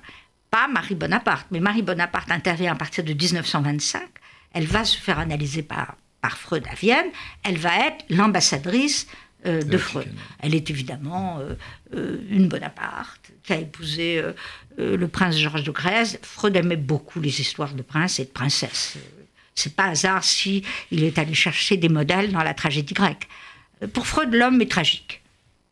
Pas 0.50 0.68
Marie 0.68 0.94
Bonaparte, 0.94 1.46
mais 1.50 1.60
Marie 1.60 1.82
Bonaparte 1.82 2.30
intervient 2.30 2.72
à 2.72 2.76
partir 2.76 3.04
de 3.04 3.14
1925. 3.14 4.02
Elle 4.52 4.66
va 4.66 4.84
se 4.84 4.98
faire 4.98 5.18
analyser 5.18 5.62
par, 5.62 5.96
par 6.20 6.38
Freud 6.38 6.64
à 6.70 6.74
Vienne. 6.74 7.06
Elle 7.42 7.58
va 7.58 7.86
être 7.86 8.04
l'ambassadrice 8.10 9.06
euh, 9.46 9.62
de 9.62 9.78
Freud. 9.78 10.08
Elle 10.40 10.54
est 10.54 10.68
évidemment 10.68 11.38
euh, 11.38 11.54
euh, 11.94 12.18
une 12.28 12.48
Bonaparte 12.48 13.30
qui 13.44 13.52
a 13.52 13.56
épousé 13.56 14.22
le 14.76 15.08
prince 15.08 15.38
Georges 15.38 15.64
de 15.64 15.70
Grèce. 15.70 16.18
Freud 16.22 16.56
aimait 16.56 16.76
beaucoup 16.76 17.20
les 17.20 17.40
histoires 17.40 17.72
de 17.72 17.82
princes 17.82 18.18
et 18.18 18.24
de 18.24 18.30
princesses. 18.30 18.98
C'est 19.54 19.74
pas 19.74 19.86
hasard 19.86 20.22
si 20.22 20.64
il 20.90 21.02
est 21.02 21.18
allé 21.18 21.34
chercher 21.34 21.76
des 21.76 21.88
modèles 21.88 22.32
dans 22.32 22.42
la 22.42 22.52
tragédie 22.52 22.94
grecque. 22.94 23.28
Pour 23.92 24.06
Freud, 24.06 24.34
l'homme 24.34 24.60
est 24.60 24.70
tragique. 24.70 25.22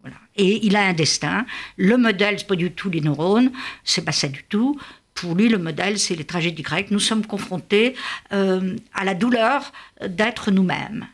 Voilà. 0.01 0.17
Et 0.37 0.65
il 0.67 0.75
a 0.77 0.87
un 0.87 0.93
destin. 0.93 1.45
Le 1.77 1.97
modèle, 1.97 2.39
c'est 2.39 2.47
pas 2.47 2.57
du 2.57 2.73
tout 2.73 2.89
les 2.89 3.01
neurones, 3.01 3.53
c'est 3.85 4.05
pas 4.05 4.13
ça 4.13 4.29
du 4.29 4.45
tout. 4.45 4.79
Pour 5.17 5.35
lui, 5.35 5.49
le 5.49 5.59
modèle, 5.59 5.99
c'est 5.99 6.15
les 6.15 6.25
tragédies 6.25 6.63
grecques. 6.63 6.91
Nous 6.91 7.01
sommes 7.01 7.27
confrontés 7.27 7.95
euh, 8.33 8.77
à 8.95 9.05
la 9.05 9.15
douleur 9.15 9.73
d'être 10.07 10.51
nous-mêmes, 10.51 11.07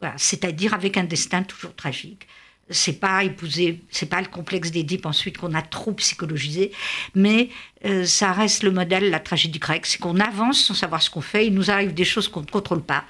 voilà, 0.00 0.14
c'est-à-dire 0.16 0.72
avec 0.72 0.96
un 0.96 1.04
destin 1.04 1.42
toujours 1.42 1.74
tragique. 1.74 2.26
C'est 2.72 3.00
pas 3.00 3.24
épouser, 3.24 3.82
c'est 3.90 4.08
pas 4.08 4.20
le 4.20 4.28
complexe 4.28 4.70
d'Édipe 4.70 5.04
ensuite 5.04 5.38
qu'on 5.38 5.54
a 5.54 5.62
trop 5.62 5.92
psychologisé, 5.92 6.70
mais 7.16 7.48
euh, 7.84 8.04
ça 8.04 8.32
reste 8.32 8.62
le 8.62 8.70
modèle, 8.70 9.10
la 9.10 9.18
tragédie 9.18 9.58
grecque, 9.58 9.86
c'est 9.86 9.98
qu'on 9.98 10.20
avance 10.20 10.64
sans 10.64 10.74
savoir 10.74 11.02
ce 11.02 11.10
qu'on 11.10 11.20
fait. 11.20 11.48
Il 11.48 11.54
nous 11.54 11.70
arrive 11.70 11.92
des 11.92 12.04
choses 12.04 12.28
qu'on 12.28 12.42
ne 12.42 12.46
contrôle 12.46 12.82
pas. 12.82 13.04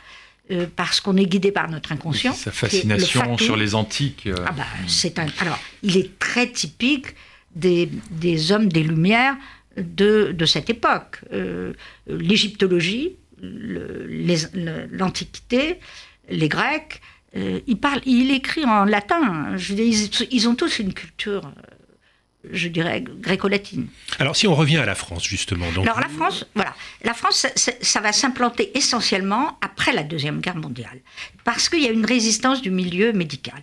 Euh, 0.51 0.67
parce 0.75 1.01
qu'on 1.01 1.17
est 1.17 1.27
guidé 1.27 1.53
par 1.53 1.71
notre 1.71 1.93
inconscient. 1.93 2.33
Sa 2.33 2.51
fascination 2.51 3.39
sur 3.39 3.57
les 3.57 3.77
antiques. 3.77 4.27
Euh, 4.27 4.35
ah 4.45 4.51
bah, 4.51 4.65
c'est 4.89 5.21
un, 5.21 5.27
alors, 5.39 5.61
il 5.85 5.97
est 5.97 6.19
très 6.19 6.51
typique 6.51 7.15
des, 7.55 7.89
des 8.11 8.51
hommes 8.51 8.69
des 8.69 8.83
Lumières 8.83 9.37
de, 9.77 10.33
de 10.33 10.47
cette 10.47 10.71
époque. 10.71 11.21
Euh, 11.33 11.73
L'égyptologie, 12.07 13.17
l'Antiquité, 13.41 15.79
les 16.29 16.49
Grecs, 16.49 17.01
il, 17.35 17.77
parle, 17.77 18.01
il 18.05 18.33
écrit 18.33 18.65
en 18.65 18.85
latin. 18.85 19.57
Je 19.57 19.75
ils, 19.75 20.11
ils, 20.31 20.49
ont 20.49 20.55
tous 20.55 20.79
une 20.79 20.93
culture 20.93 21.51
je 22.51 22.69
dirais, 22.69 23.03
gréco-latine. 23.03 23.89
Alors 24.19 24.37
si 24.37 24.47
on 24.47 24.55
revient 24.55 24.79
à 24.79 24.87
la 24.87 24.95
France, 24.95 25.25
justement. 25.25 25.71
Donc... 25.73 25.85
Alors 25.85 26.01
la 26.01 26.09
France, 26.09 26.47
voilà. 26.55 26.75
La 27.05 27.15
France, 27.15 27.47
ça, 27.55 28.01
va 28.01 28.13
s'implanter 28.13 28.77
essentiellement 28.77 29.59
après 29.61 29.93
la 29.93 30.03
Deuxième 30.03 30.41
Guerre 30.41 30.57
mondiale, 30.57 31.01
parce 31.45 31.69
qu'il 31.69 31.83
y 31.83 31.87
a 31.87 31.91
une 31.91 32.07
résistance 32.07 32.63
du 32.63 32.71
milieu 32.71 33.13
médical. 33.13 33.63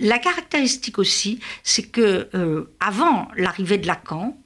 La 0.00 0.18
caractéristique 0.18 0.98
aussi, 0.98 1.40
c'est 1.62 1.84
que 1.84 2.28
euh, 2.34 2.72
avant 2.80 3.28
l'arrivée 3.36 3.78
de 3.78 3.86
Lacan, 3.86 4.36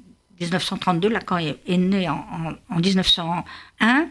1932, 0.42 1.08
Lacan 1.08 1.38
est, 1.38 1.76
né 1.76 2.08
en, 2.08 2.56
1901, 2.70 4.08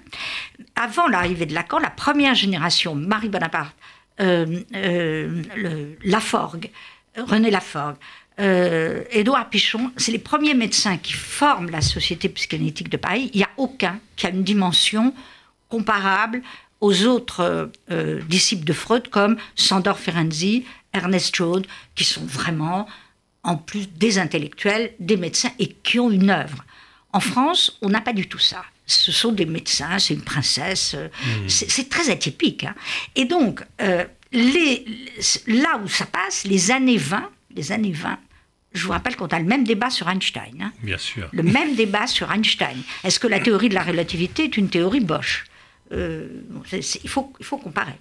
avant 0.75 1.07
l'arrivée 1.07 1.45
de 1.45 1.53
Lacan, 1.53 1.79
la 1.79 1.89
première 1.89 2.35
génération, 2.35 2.95
Marie 2.95 3.29
Bonaparte, 3.29 3.75
euh, 4.19 4.61
euh, 4.75 5.93
Laforgue, 6.03 6.69
René 7.17 7.50
Laforgue, 7.51 7.95
euh, 8.39 9.03
Édouard 9.11 9.50
Pichon, 9.50 9.91
c'est 9.97 10.11
les 10.11 10.19
premiers 10.19 10.53
médecins 10.53 10.97
qui 10.97 11.13
forment 11.13 11.69
la 11.69 11.81
Société 11.81 12.29
psychanalytique 12.29 12.89
de 12.89 12.97
Paris. 12.97 13.29
Il 13.33 13.38
n'y 13.38 13.43
a 13.43 13.50
aucun 13.57 14.00
qui 14.15 14.25
a 14.25 14.29
une 14.29 14.43
dimension 14.43 15.13
comparable 15.69 16.41
aux 16.79 17.05
autres 17.05 17.71
euh, 17.91 18.21
disciples 18.27 18.63
de 18.63 18.73
Freud 18.73 19.09
comme 19.09 19.38
Sandor 19.55 20.00
Ferenczi, 20.00 20.65
Ernest 20.93 21.35
Jode, 21.35 21.67
qui 21.93 22.03
sont 22.03 22.25
vraiment, 22.25 22.88
en 23.43 23.57
plus 23.57 23.89
des 23.89 24.19
intellectuels, 24.19 24.93
des 25.00 25.17
médecins 25.17 25.51
et 25.60 25.67
qui 25.67 26.00
ont 26.00 26.12
une 26.12 26.29
œuvre. 26.29 26.63
En 27.13 27.19
France, 27.19 27.77
on 27.81 27.89
n'a 27.89 28.01
pas 28.01 28.13
du 28.13 28.27
tout 28.27 28.39
ça. 28.39 28.63
Ce 28.86 29.12
sont 29.12 29.31
des 29.31 29.45
médecins, 29.45 30.00
c'est 30.00 30.13
une 30.13 30.21
princesse, 30.21 30.95
euh, 30.95 31.07
mmh. 31.07 31.50
c'est 31.50 31.89
très 31.89 32.10
atypique. 32.10 32.65
Hein. 32.65 32.75
Et 33.15 33.25
donc, 33.25 33.63
euh, 33.81 34.05
les, 34.31 34.86
là 35.48 35.79
où 35.83 35.88
ça 35.88 36.05
passe, 36.05 36.43
les 36.43 36.71
années 36.71 36.98
20, 36.98 37.29
les 37.55 37.71
années 37.71 37.91
20, 37.91 38.17
je 38.74 38.86
vous 38.86 38.91
rappelle 38.91 39.15
qu'on 39.15 39.27
a 39.27 39.39
le 39.39 39.45
même 39.45 39.63
débat 39.63 39.89
sur 39.89 40.10
Einstein. 40.10 40.62
Hein. 40.62 40.71
Bien 40.81 40.98
sûr. 40.98 41.27
Le 41.33 41.43
même 41.43 41.75
débat 41.75 42.07
sur 42.07 42.31
Einstein. 42.31 42.81
Est-ce 43.03 43.19
que 43.19 43.27
la 43.27 43.39
théorie 43.39 43.69
de 43.69 43.74
la 43.74 43.83
relativité 43.83 44.45
est 44.45 44.57
une 44.57 44.69
théorie 44.69 45.01
Bosch 45.01 45.45
euh, 45.91 46.27
il, 46.71 47.10
faut, 47.10 47.33
il 47.39 47.45
faut 47.45 47.57
comparer. 47.57 47.91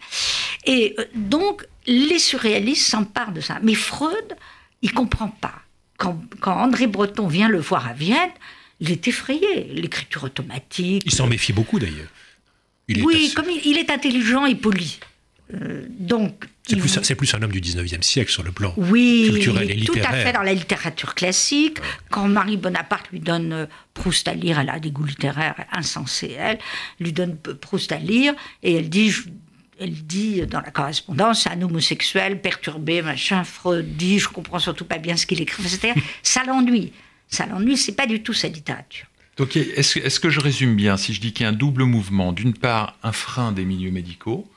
Et 0.64 0.94
euh, 0.98 1.04
donc, 1.14 1.66
les 1.86 2.20
surréalistes 2.20 2.88
s'emparent 2.88 3.32
de 3.32 3.40
ça. 3.40 3.58
Mais 3.62 3.74
Freud, 3.74 4.36
il 4.82 4.92
comprend 4.92 5.28
pas. 5.28 5.54
Quand, 5.96 6.20
quand, 6.40 6.54
André 6.54 6.86
Breton 6.86 7.26
vient 7.26 7.48
le 7.48 7.58
voir 7.58 7.86
à 7.86 7.92
Vienne, 7.92 8.30
il 8.80 8.90
est 8.90 9.06
effrayé. 9.08 9.64
L'écriture 9.74 10.24
automatique. 10.24 11.02
Il 11.04 11.12
s'en 11.12 11.26
méfie 11.26 11.52
beaucoup 11.52 11.78
d'ailleurs. 11.78 12.08
Oui, 12.88 13.32
comme 13.36 13.48
il, 13.48 13.60
il, 13.64 13.78
est 13.78 13.90
intelligent 13.90 14.46
et 14.46 14.54
poli. 14.54 14.98
Euh, 15.54 15.84
donc, 15.88 16.44
c'est 16.66 16.76
plus, 16.76 17.14
plus, 17.14 17.34
un 17.34 17.42
homme 17.42 17.50
du 17.50 17.60
19e 17.60 18.02
siècle 18.02 18.30
sur 18.30 18.42
le 18.42 18.52
plan 18.52 18.72
oui, 18.76 19.28
culturel 19.32 19.70
et 19.70 19.74
littéraire. 19.74 20.10
Tout 20.10 20.14
à 20.14 20.18
fait 20.18 20.32
dans 20.32 20.42
la 20.42 20.54
littérature 20.54 21.14
classique. 21.14 21.78
Quand 22.10 22.28
Marie 22.28 22.56
Bonaparte 22.56 23.10
lui 23.10 23.20
donne 23.20 23.52
euh, 23.52 23.66
Proust 23.94 24.28
à 24.28 24.34
lire, 24.34 24.60
elle 24.60 24.70
a 24.70 24.78
des 24.78 24.90
goûts 24.90 25.04
littéraires 25.04 25.56
insensés, 25.72 26.36
elle, 26.38 26.58
lui 27.00 27.12
donne 27.12 27.36
Proust 27.36 27.90
à 27.90 27.98
lire, 27.98 28.34
et 28.62 28.74
elle 28.74 28.88
dit, 28.88 29.12
elle 29.80 29.94
dit 29.94 30.42
dans 30.46 30.60
la 30.60 30.70
correspondance, 30.70 31.46
un 31.46 31.60
homosexuel 31.62 32.40
perturbé, 32.40 33.02
machin, 33.02 33.44
Freud 33.44 33.96
dit, 33.96 34.18
je 34.18 34.28
comprends 34.28 34.58
surtout 34.58 34.84
pas 34.84 34.98
bien 34.98 35.16
ce 35.16 35.26
qu'il 35.26 35.40
écrit. 35.40 35.62
C'est-à-dire, 35.62 36.00
ça 36.22 36.44
l'ennuie. 36.44 36.92
Ça 37.28 37.46
l'ennuie, 37.46 37.76
c'est 37.76 37.96
pas 37.96 38.06
du 38.06 38.22
tout 38.22 38.34
sa 38.34 38.48
littérature. 38.48 39.06
Donc, 39.36 39.56
est-ce 39.56 39.98
est 39.98 40.20
que 40.20 40.28
je 40.28 40.40
résume 40.40 40.76
bien 40.76 40.98
si 40.98 41.14
je 41.14 41.20
dis 41.20 41.32
qu'il 41.32 41.44
y 41.44 41.46
a 41.46 41.48
un 41.48 41.54
double 41.54 41.84
mouvement? 41.84 42.32
D'une 42.32 42.52
part, 42.52 42.98
un 43.02 43.12
frein 43.12 43.52
des 43.52 43.64
milieux 43.64 43.90
médicaux, 43.90 44.50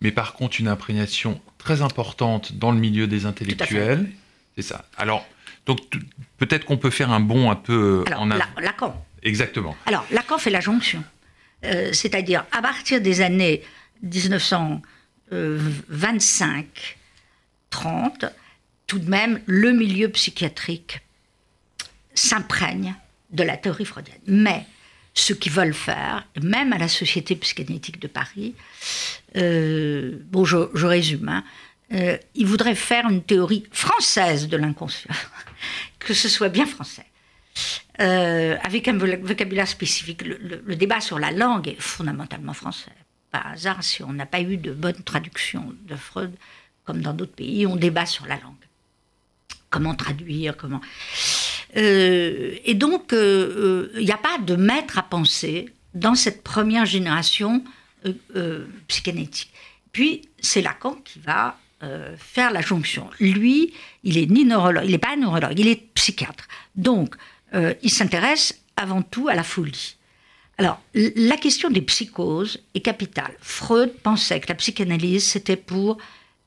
mais 0.00 0.12
par 0.12 0.34
contre 0.34 0.60
une 0.60 0.68
imprégnation 0.68 1.40
très 1.56 1.82
importante 1.82 2.52
dans 2.52 2.70
le 2.70 2.78
milieu 2.78 3.08
des 3.08 3.26
intellectuels. 3.26 4.08
C'est 4.54 4.62
ça. 4.62 4.84
Alors, 4.96 5.26
donc 5.66 5.80
peut-être 6.36 6.66
qu'on 6.66 6.76
peut 6.76 6.90
faire 6.90 7.10
un 7.10 7.20
bond 7.20 7.50
un 7.50 7.56
peu 7.56 8.04
Alors, 8.06 8.22
en. 8.22 8.26
Lacan. 8.60 9.04
Exactement. 9.24 9.76
Alors, 9.86 10.06
Lacan 10.12 10.38
fait 10.38 10.50
la 10.50 10.60
jonction. 10.60 11.02
Euh, 11.64 11.92
c'est-à-dire, 11.92 12.44
à 12.52 12.62
partir 12.62 13.00
des 13.00 13.20
années 13.20 13.62
1925, 14.02 16.98
30, 17.70 18.24
tout 18.86 18.98
de 18.98 19.10
même, 19.10 19.40
le 19.46 19.72
milieu 19.72 20.08
psychiatrique 20.08 21.00
s'imprègne 22.14 22.94
de 23.30 23.42
la 23.42 23.56
théorie 23.56 23.84
freudienne. 23.84 24.20
Mais 24.26 24.64
ce 25.14 25.32
qu'ils 25.32 25.52
veulent 25.52 25.74
faire, 25.74 26.26
même 26.40 26.72
à 26.72 26.78
la 26.78 26.88
Société 26.88 27.36
psychanalytique 27.36 28.00
de 28.00 28.08
Paris, 28.08 28.54
euh, 29.36 30.18
bon, 30.24 30.44
je, 30.44 30.86
résume, 30.86 31.28
hein, 31.28 31.44
euh, 31.92 32.16
ils 32.34 32.46
voudraient 32.46 32.74
faire 32.74 33.08
une 33.08 33.22
théorie 33.22 33.64
française 33.70 34.48
de 34.48 34.56
l'inconscient, 34.56 35.14
que 35.98 36.14
ce 36.14 36.28
soit 36.28 36.48
bien 36.48 36.66
français. 36.66 37.04
Euh, 38.00 38.56
avec 38.62 38.86
un 38.86 38.96
vocabulaire 38.96 39.66
spécifique. 39.66 40.22
Le, 40.22 40.76
débat 40.76 41.00
sur 41.00 41.18
la 41.18 41.32
langue 41.32 41.66
est 41.66 41.80
fondamentalement 41.80 42.52
français. 42.52 42.92
Par 43.30 43.46
hasard, 43.46 43.82
si 43.82 44.02
on 44.02 44.12
n'a 44.12 44.26
pas 44.26 44.40
eu 44.40 44.56
de 44.56 44.72
bonne 44.72 45.02
traduction 45.02 45.74
de 45.86 45.94
Freud, 45.96 46.32
comme 46.84 47.02
dans 47.02 47.12
d'autres 47.12 47.34
pays, 47.34 47.66
on 47.66 47.76
débat 47.76 48.06
sur 48.06 48.26
la 48.26 48.36
langue. 48.36 48.54
Comment 49.70 49.94
traduire, 49.94 50.56
comment. 50.56 50.80
Euh, 51.76 52.56
et 52.64 52.74
donc, 52.74 53.08
il 53.12 53.18
euh, 53.18 53.90
n'y 53.98 54.10
euh, 54.10 54.14
a 54.14 54.16
pas 54.16 54.38
de 54.38 54.56
maître 54.56 54.96
à 54.96 55.02
penser 55.02 55.68
dans 55.94 56.14
cette 56.14 56.42
première 56.42 56.86
génération 56.86 57.62
psychanalytique. 58.86 59.52
Puis, 59.92 60.22
c'est 60.40 60.62
Lacan 60.62 60.94
qui 61.04 61.18
va 61.18 61.58
faire 62.16 62.52
la 62.52 62.60
jonction. 62.60 63.10
Lui, 63.18 63.74
il 64.04 64.18
est 64.18 64.26
ni 64.26 64.44
neurologue, 64.44 64.84
il 64.84 64.92
n'est 64.92 64.98
pas 64.98 65.16
neurologue, 65.16 65.58
il 65.58 65.66
est 65.66 65.92
psychiatre. 65.94 66.46
Donc, 66.76 67.16
il 67.52 67.90
s'intéresse 67.90 68.62
avant 68.76 69.02
tout 69.02 69.28
à 69.28 69.34
la 69.34 69.42
folie. 69.42 69.96
Alors, 70.58 70.80
la 70.94 71.36
question 71.36 71.70
des 71.70 71.82
psychoses 71.82 72.60
est 72.74 72.80
capitale. 72.80 73.32
Freud 73.40 73.92
pensait 74.02 74.40
que 74.40 74.48
la 74.48 74.56
psychanalyse, 74.56 75.24
c'était 75.24 75.56
pour 75.56 75.98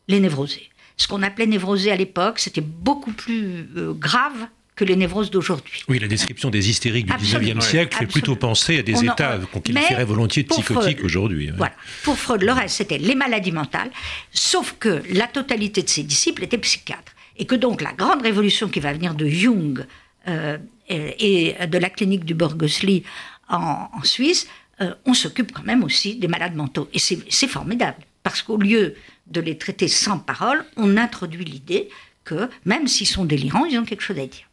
les 0.07 0.19
névrosés. 0.19 0.69
Ce 0.97 1.07
qu'on 1.07 1.23
appelait 1.23 1.47
névrosés 1.47 1.91
à 1.91 1.95
l'époque, 1.95 2.39
c'était 2.39 2.61
beaucoup 2.61 3.13
plus 3.13 3.65
grave 3.97 4.47
que 4.75 4.85
les 4.85 4.95
névroses 4.95 5.31
d'aujourd'hui. 5.31 5.83
Oui, 5.87 5.99
la 5.99 6.07
description 6.07 6.49
des 6.49 6.69
hystériques 6.69 7.05
du 7.05 7.13
19e 7.13 7.61
siècle 7.61 7.97
fait 7.97 8.05
plutôt 8.05 8.35
penser 8.35 8.79
à 8.79 8.81
des 8.81 9.03
états 9.03 9.37
qu'on 9.51 9.61
qualifierait 9.61 10.05
volontiers 10.05 10.43
de 10.43 10.49
psychotiques 10.49 11.03
aujourd'hui. 11.03 11.51
Voilà. 11.55 11.73
Pour 12.03 12.17
Freud, 12.17 12.41
le 12.41 12.51
reste, 12.51 12.77
c'était 12.77 12.97
les 12.97 13.15
maladies 13.15 13.51
mentales, 13.51 13.91
sauf 14.31 14.75
que 14.79 15.03
la 15.11 15.27
totalité 15.27 15.83
de 15.83 15.89
ses 15.89 16.03
disciples 16.03 16.43
étaient 16.43 16.57
psychiatres. 16.57 17.13
Et 17.37 17.45
que 17.45 17.55
donc 17.55 17.81
la 17.81 17.93
grande 17.93 18.21
révolution 18.21 18.67
qui 18.67 18.79
va 18.79 18.93
venir 18.93 19.15
de 19.15 19.27
Jung 19.27 19.85
euh, 20.27 20.57
et, 20.89 21.55
de 21.67 21.77
la 21.77 21.89
clinique 21.89 22.25
du 22.25 22.33
Borgosli 22.33 23.03
en, 23.51 24.03
Suisse, 24.03 24.47
euh, 24.81 24.93
on 25.05 25.13
s'occupe 25.13 25.51
quand 25.51 25.63
même 25.63 25.83
aussi 25.83 26.15
des 26.15 26.27
malades 26.27 26.55
mentaux. 26.55 26.89
Et 26.93 26.99
c'est 26.99 27.47
formidable, 27.47 27.97
parce 28.23 28.41
qu'au 28.41 28.57
lieu 28.57 28.95
de 29.27 29.41
les 29.41 29.57
traiter 29.57 29.87
sans 29.87 30.19
parole, 30.19 30.65
on 30.77 30.97
introduit 30.97 31.45
l'idée 31.45 31.89
que 32.23 32.49
même 32.65 32.87
s'ils 32.87 33.07
sont 33.07 33.25
délirants, 33.25 33.65
ils 33.65 33.77
ont 33.77 33.85
quelque 33.85 34.03
chose 34.03 34.19
à 34.19 34.25
dire. 34.25 34.47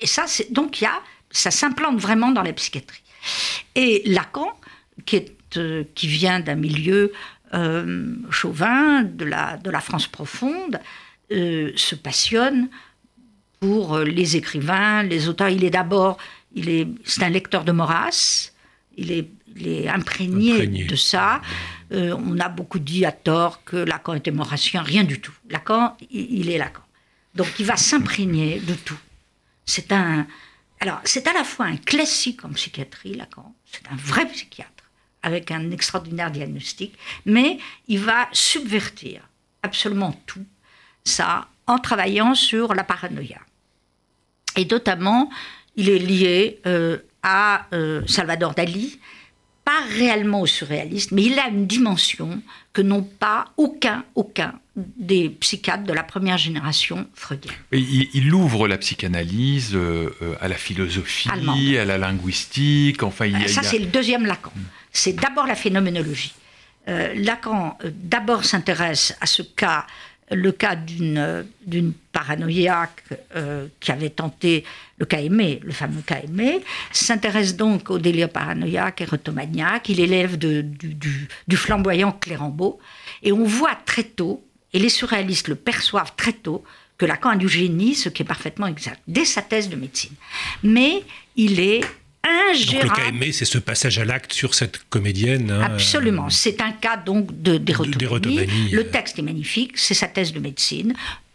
Et 0.00 0.06
ça, 0.06 0.24
donc 0.50 0.80
y 0.80 0.86
a, 0.86 1.00
ça 1.30 1.50
s'implante 1.50 1.98
vraiment 1.98 2.30
dans 2.30 2.42
la 2.42 2.52
psychiatrie. 2.52 3.02
Et 3.74 4.02
Lacan, 4.06 4.48
qui, 5.06 5.24
euh, 5.56 5.84
vient 6.02 6.40
d'un 6.40 6.54
milieu 6.54 7.12
euh, 7.54 8.14
chauvin, 8.30 9.02
de 9.02 9.24
la, 9.24 9.80
France 9.80 10.06
profonde, 10.06 10.80
se 11.30 11.94
passionne 11.94 12.68
pour 13.58 13.98
les 13.98 14.36
écrivains, 14.36 15.02
les 15.02 15.28
auteurs. 15.28 15.48
Il 15.48 15.64
est 15.64 15.70
d'abord, 15.70 16.18
il 16.54 16.68
est, 16.68 16.88
c'est 17.04 17.22
un 17.22 17.30
lecteur 17.30 17.64
de 17.64 17.72
Maurras. 17.72 18.50
Il 18.96 19.10
est, 19.10 19.28
il 19.56 19.68
est 19.68 19.88
imprégné, 19.88 20.66
de 20.66 20.96
ça. 20.96 21.40
on 21.90 22.38
a 22.38 22.48
beaucoup 22.48 22.78
dit 22.78 23.04
à 23.06 23.12
tort 23.12 23.64
que 23.64 23.76
Lacan 23.76 24.14
était 24.14 24.30
maurassien, 24.30 24.82
rien 24.82 25.04
du 25.04 25.20
tout. 25.20 25.32
Lacan, 25.48 25.96
il 26.10 26.50
est 26.50 26.58
Lacan. 26.58 26.82
Donc 27.34 27.48
il 27.58 27.66
va 27.66 27.76
s'imprégner 27.76 28.60
de 28.60 28.74
tout. 28.74 28.98
C'est 29.64 29.92
un, 29.92 30.26
Alors, 30.80 31.00
c'est 31.04 31.26
à 31.26 31.32
la 31.32 31.44
fois 31.44 31.66
un 31.66 31.76
classique 31.76 32.44
en 32.44 32.50
psychiatrie, 32.50 33.14
Lacan, 33.14 33.54
c'est 33.64 33.86
un 33.90 33.96
vrai 33.96 34.26
psychiatre, 34.26 34.84
avec 35.22 35.50
un 35.50 35.70
extraordinaire 35.70 36.30
diagnostic, 36.30 36.94
mais 37.24 37.58
il 37.88 38.00
va 38.00 38.28
subvertir 38.32 39.28
absolument 39.62 40.20
tout 40.26 40.44
ça 41.04 41.48
en 41.66 41.78
travaillant 41.78 42.34
sur 42.34 42.74
la 42.74 42.84
paranoïa. 42.84 43.38
Et 44.56 44.66
notamment, 44.66 45.30
il 45.76 45.88
est 45.88 45.98
lié 45.98 46.60
euh, 46.66 46.98
à 47.22 47.66
euh, 47.72 48.02
Salvador 48.06 48.54
Dali, 48.54 48.98
pas 49.64 49.80
réellement 49.96 50.40
au 50.40 50.46
surréaliste, 50.46 51.12
mais 51.12 51.22
il 51.22 51.38
a 51.38 51.48
une 51.48 51.66
dimension 51.66 52.42
que 52.72 52.82
n'ont 52.82 53.02
pas 53.04 53.52
aucun, 53.56 54.04
aucun 54.14 54.54
des 54.74 55.28
psychiatres 55.28 55.84
de 55.84 55.92
la 55.92 56.02
première 56.02 56.38
génération 56.38 57.06
freudienne. 57.14 57.54
Il, 57.70 58.08
il 58.12 58.34
ouvre 58.34 58.66
la 58.66 58.78
psychanalyse 58.78 59.72
euh, 59.74 60.10
à 60.40 60.48
la 60.48 60.56
philosophie, 60.56 61.28
à 61.78 61.84
la 61.84 61.98
linguistique, 61.98 63.02
enfin... 63.02 63.26
Il 63.26 63.48
Ça, 63.48 63.62
c'est 63.62 63.78
le 63.78 63.86
deuxième 63.86 64.26
Lacan. 64.26 64.52
C'est 64.92 65.12
d'abord 65.12 65.46
la 65.46 65.54
phénoménologie. 65.54 66.34
Lacan, 66.86 67.78
d'abord, 67.84 68.44
s'intéresse 68.44 69.16
à 69.20 69.26
ce 69.26 69.42
cas 69.42 69.86
le 70.30 70.52
cas 70.52 70.76
d'une 70.76 71.92
paranoïaque 72.12 73.04
euh, 73.36 73.66
qui 73.80 73.92
avait 73.92 74.10
tenté 74.10 74.64
le 74.98 75.06
cas 75.06 75.20
aimé, 75.20 75.60
le 75.62 75.72
fameux 75.72 76.02
cas 76.02 76.20
aimé, 76.22 76.60
s'intéresse 76.92 77.56
donc 77.56 77.90
au 77.90 77.98
délire 77.98 78.28
paranoïaque 78.28 79.00
et 79.00 79.04
rotomaniaque. 79.04 79.88
Il 79.88 80.00
élève 80.00 80.38
du, 80.38 80.62
du, 80.62 81.56
flamboyant 81.56 82.12
Clérambault. 82.12 82.78
Et 83.22 83.32
on 83.32 83.44
voit 83.44 83.76
très 83.84 84.04
tôt, 84.04 84.44
et 84.72 84.78
les 84.78 84.88
surréalistes 84.88 85.48
le 85.48 85.54
perçoivent 85.54 86.12
très 86.16 86.32
tôt, 86.32 86.64
que 86.98 87.06
Lacan 87.06 87.30
a 87.30 87.36
du 87.36 87.48
génie, 87.48 87.94
ce 87.94 88.08
qui 88.08 88.22
est 88.22 88.26
parfaitement 88.26 88.66
exact, 88.66 89.00
dès 89.08 89.24
sa 89.24 89.42
thèse 89.42 89.68
de 89.68 89.76
médecine. 89.76 90.14
Mais 90.62 91.02
il 91.36 91.58
est 91.58 91.80
ingérable. 92.24 92.88
Donc 92.88 92.96
le 92.98 93.02
cas 93.02 93.08
aimé, 93.08 93.32
c'est 93.32 93.44
ce 93.44 93.58
passage 93.58 93.98
à 93.98 94.04
l'acte 94.04 94.32
sur 94.32 94.54
cette 94.54 94.80
comédienne. 94.88 95.50
Hein, 95.50 95.62
Absolument. 95.62 96.30
C'est 96.30 96.60
un 96.60 96.72
cas 96.72 96.96
donc 96.96 97.42
de 97.42 97.58
d'érotomanie. 97.58 98.70
Le 98.70 98.88
texte 98.88 99.18
est 99.18 99.22
magnifique. 99.22 99.72
C'est 99.76 99.94
sa 99.94 100.06
thèse 100.08 100.32
de 100.32 100.40
médecine. 100.40 100.94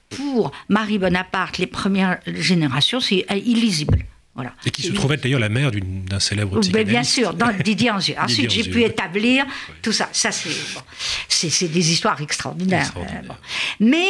Pour 0.09 0.51
Marie 0.69 0.99
Bonaparte, 0.99 1.57
les 1.57 1.67
premières 1.67 2.19
générations, 2.25 3.01
c'est 3.01 3.25
illisible. 3.29 4.05
Voilà. 4.37 4.53
Et 4.67 4.69
qui 4.69 4.83
se 4.83 4.91
trouvait 4.91 5.17
d'ailleurs 5.17 5.39
la 5.39 5.49
mère 5.49 5.71
d'un 5.71 6.19
célèbre 6.19 6.59
psychanalyste. 6.59 6.91
Bien 6.91 7.03
sûr, 7.03 7.33
dans 7.33 7.51
Didier 7.63 7.89
Anzu. 7.89 8.13
Ensuite, 8.19 8.51
j'ai 8.51 8.69
pu 8.69 8.83
établir 8.83 9.45
tout 9.81 9.91
ça. 9.91 10.09
Ça, 10.13 10.31
c'est 10.31 10.49
bon. 10.75 11.67
des 11.73 11.91
histoires 11.91 12.21
extraordinaires. 12.21 12.93
Euh, 12.97 13.33
Mais 13.79 14.05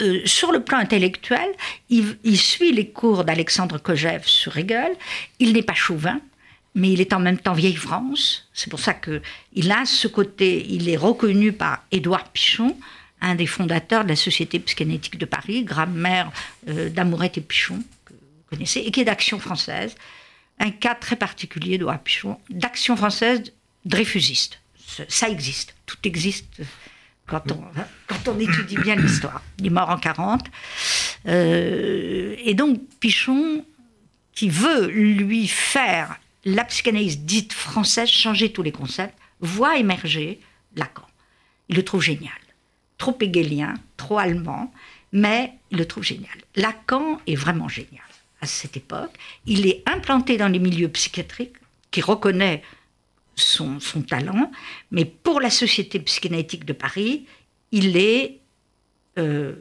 euh, 0.00 0.22
sur 0.24 0.52
le 0.52 0.60
plan 0.60 0.78
intellectuel, 0.78 1.48
il, 1.88 2.38
suit 2.38 2.72
les 2.72 2.88
cours 2.88 3.24
d'Alexandre 3.24 3.78
Kojève 3.78 4.26
sur 4.26 4.56
Hegel. 4.56 4.92
Il 5.38 5.52
n'est 5.52 5.62
pas 5.62 5.74
chauvin, 5.74 6.20
mais 6.74 6.92
il 6.92 7.00
est 7.00 7.12
en 7.12 7.20
même 7.20 7.38
temps 7.38 7.52
vieille 7.52 7.76
France. 7.76 8.48
C'est 8.52 8.70
pour 8.70 8.80
ça 8.80 8.94
qu'il 8.94 9.72
a 9.72 9.84
ce 9.84 10.08
côté, 10.08 10.66
il 10.68 10.88
est 10.88 10.96
reconnu 10.96 11.52
par 11.52 11.84
Édouard 11.90 12.28
Pichon, 12.30 12.76
un 13.20 13.34
des 13.34 13.46
fondateurs 13.46 14.04
de 14.04 14.08
la 14.08 14.16
Société 14.16 14.58
psychanalytique 14.60 15.18
de 15.18 15.26
Paris, 15.26 15.64
grammaire 15.64 16.30
euh, 16.68 16.88
d'Amourette 16.88 17.38
et 17.38 17.42
Pichon, 17.42 17.82
que 18.06 18.14
vous 18.14 18.44
connaissez, 18.48 18.80
et 18.80 18.90
qui 18.90 19.00
est 19.00 19.04
d'Action 19.04 19.38
française. 19.38 19.94
Un 20.58 20.70
cas 20.70 20.94
très 20.94 21.16
particulier, 21.16 21.74
Édouard 21.74 22.00
Pichon, 22.00 22.38
d'Action 22.48 22.96
française 22.96 23.52
dreyfusiste. 23.84 24.60
Ça 25.08 25.28
existe, 25.28 25.74
tout 25.86 25.96
existe 26.04 26.46
quand 27.30 28.28
on, 28.28 28.38
étudie 28.38 28.76
bien 28.76 28.96
l'histoire. 28.96 29.42
Il 29.58 29.66
est 29.66 29.70
mort 29.70 29.90
en 29.90 29.98
40. 29.98 30.46
Euh, 31.26 32.34
et 32.44 32.54
donc, 32.54 32.80
Pichon, 32.98 33.64
qui 34.34 34.50
veut 34.50 34.86
lui 34.86 35.46
faire 35.48 36.16
la 36.44 36.64
psychanalyse 36.64 37.20
dite 37.20 37.52
française, 37.52 38.08
changer 38.08 38.52
tous 38.52 38.62
les 38.62 38.72
concepts, 38.72 39.16
voit 39.40 39.78
émerger 39.78 40.40
Lacan. 40.76 41.06
Il 41.68 41.76
le 41.76 41.84
trouve 41.84 42.02
génial. 42.02 42.32
Trop 42.98 43.16
hegelien, 43.20 43.74
trop 43.96 44.18
allemand, 44.18 44.72
mais 45.12 45.54
il 45.70 45.78
le 45.78 45.86
trouve 45.86 46.04
génial. 46.04 46.36
Lacan 46.56 47.20
est 47.26 47.36
vraiment 47.36 47.68
génial 47.68 48.02
à 48.40 48.46
cette 48.46 48.76
époque. 48.76 49.12
Il 49.46 49.66
est 49.66 49.82
implanté 49.86 50.36
dans 50.36 50.48
les 50.48 50.58
milieux 50.58 50.88
psychiatriques, 50.88 51.56
qui 51.90 52.00
reconnaît 52.00 52.62
son, 53.40 53.78
talent, 54.02 54.50
mais 54.90 55.04
pour 55.04 55.40
la 55.40 55.50
Société 55.50 55.98
psychanalytique 56.00 56.64
de 56.64 56.72
Paris, 56.72 57.26
il 57.72 57.96
est, 57.96 58.38
euh, 59.18 59.54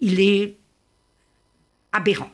il 0.00 0.20
est 0.20 0.56
aberrant. 1.92 2.30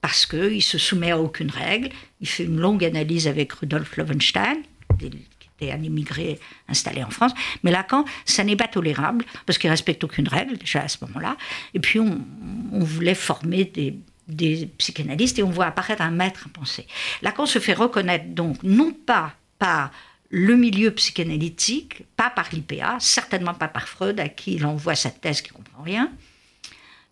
Parce 0.00 0.24
qu'il 0.24 0.62
se 0.62 0.78
soumet 0.78 1.10
à 1.10 1.18
aucune 1.18 1.50
règle. 1.50 1.90
Il 2.20 2.28
fait 2.28 2.44
une 2.44 2.58
longue 2.58 2.84
analyse 2.84 3.28
avec 3.28 3.52
Rudolf 3.52 3.98
Loewenstein, 3.98 4.62
qui 4.98 5.10
était 5.58 5.72
un 5.72 5.82
immigré 5.82 6.38
installé 6.68 7.04
en 7.04 7.10
France. 7.10 7.32
Mais 7.62 7.70
Lacan, 7.70 8.06
ça 8.24 8.42
n'est 8.42 8.56
pas 8.56 8.68
tolérable, 8.68 9.26
parce 9.44 9.58
qu'il 9.58 9.68
respecte 9.68 10.02
aucune 10.02 10.26
règle, 10.26 10.56
déjà 10.56 10.82
à 10.82 10.88
ce 10.88 10.96
moment-là. 11.02 11.36
Et 11.74 11.80
puis, 11.80 12.00
on, 12.00 12.24
voulait 12.72 13.14
former 13.14 13.64
des, 13.64 13.94
des 14.26 14.70
psychanalystes 14.78 15.38
et 15.38 15.42
on 15.42 15.50
voit 15.50 15.66
apparaître 15.66 16.00
un 16.00 16.10
maître 16.10 16.46
à 16.46 16.48
penser. 16.48 16.86
Lacan 17.20 17.44
se 17.44 17.58
fait 17.58 17.74
reconnaître 17.74 18.26
donc 18.28 18.62
non 18.62 18.92
pas 18.92 19.34
par 19.60 19.92
le 20.30 20.56
milieu 20.56 20.90
psychanalytique, 20.92 22.02
pas 22.16 22.30
par 22.30 22.48
l'IPA, 22.52 22.96
certainement 22.98 23.54
pas 23.54 23.68
par 23.68 23.88
Freud, 23.88 24.18
à 24.18 24.28
qui 24.28 24.54
il 24.54 24.66
envoie 24.66 24.96
sa 24.96 25.10
thèse 25.10 25.42
qui 25.42 25.52
ne 25.52 25.58
comprend 25.58 25.82
rien. 25.82 26.10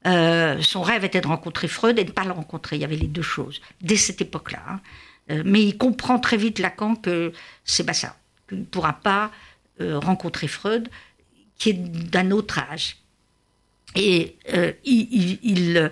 Euh, 0.06 0.62
son 0.62 0.82
rêve 0.82 1.04
était 1.04 1.20
de 1.20 1.26
rencontrer 1.26 1.68
Freud 1.68 1.98
et 1.98 2.04
de 2.04 2.08
ne 2.08 2.14
pas 2.14 2.24
le 2.24 2.32
rencontrer. 2.32 2.76
Il 2.76 2.82
y 2.82 2.84
avait 2.84 2.96
les 2.96 3.08
deux 3.08 3.22
choses, 3.22 3.60
dès 3.80 3.96
cette 3.96 4.20
époque-là. 4.20 4.62
Hein. 4.68 4.80
Euh, 5.30 5.42
mais 5.44 5.62
il 5.62 5.76
comprend 5.76 6.18
très 6.18 6.36
vite, 6.36 6.58
Lacan, 6.58 6.94
que 6.96 7.32
c'est 7.64 7.84
pas 7.84 7.92
ça, 7.92 8.16
qu'il 8.48 8.60
ne 8.60 8.64
pourra 8.64 8.94
pas 8.94 9.30
euh, 9.80 9.98
rencontrer 9.98 10.48
Freud, 10.48 10.88
qui 11.58 11.70
est 11.70 11.74
d'un 11.74 12.30
autre 12.30 12.58
âge. 12.58 12.96
Et 13.96 14.36
il, 14.84 15.90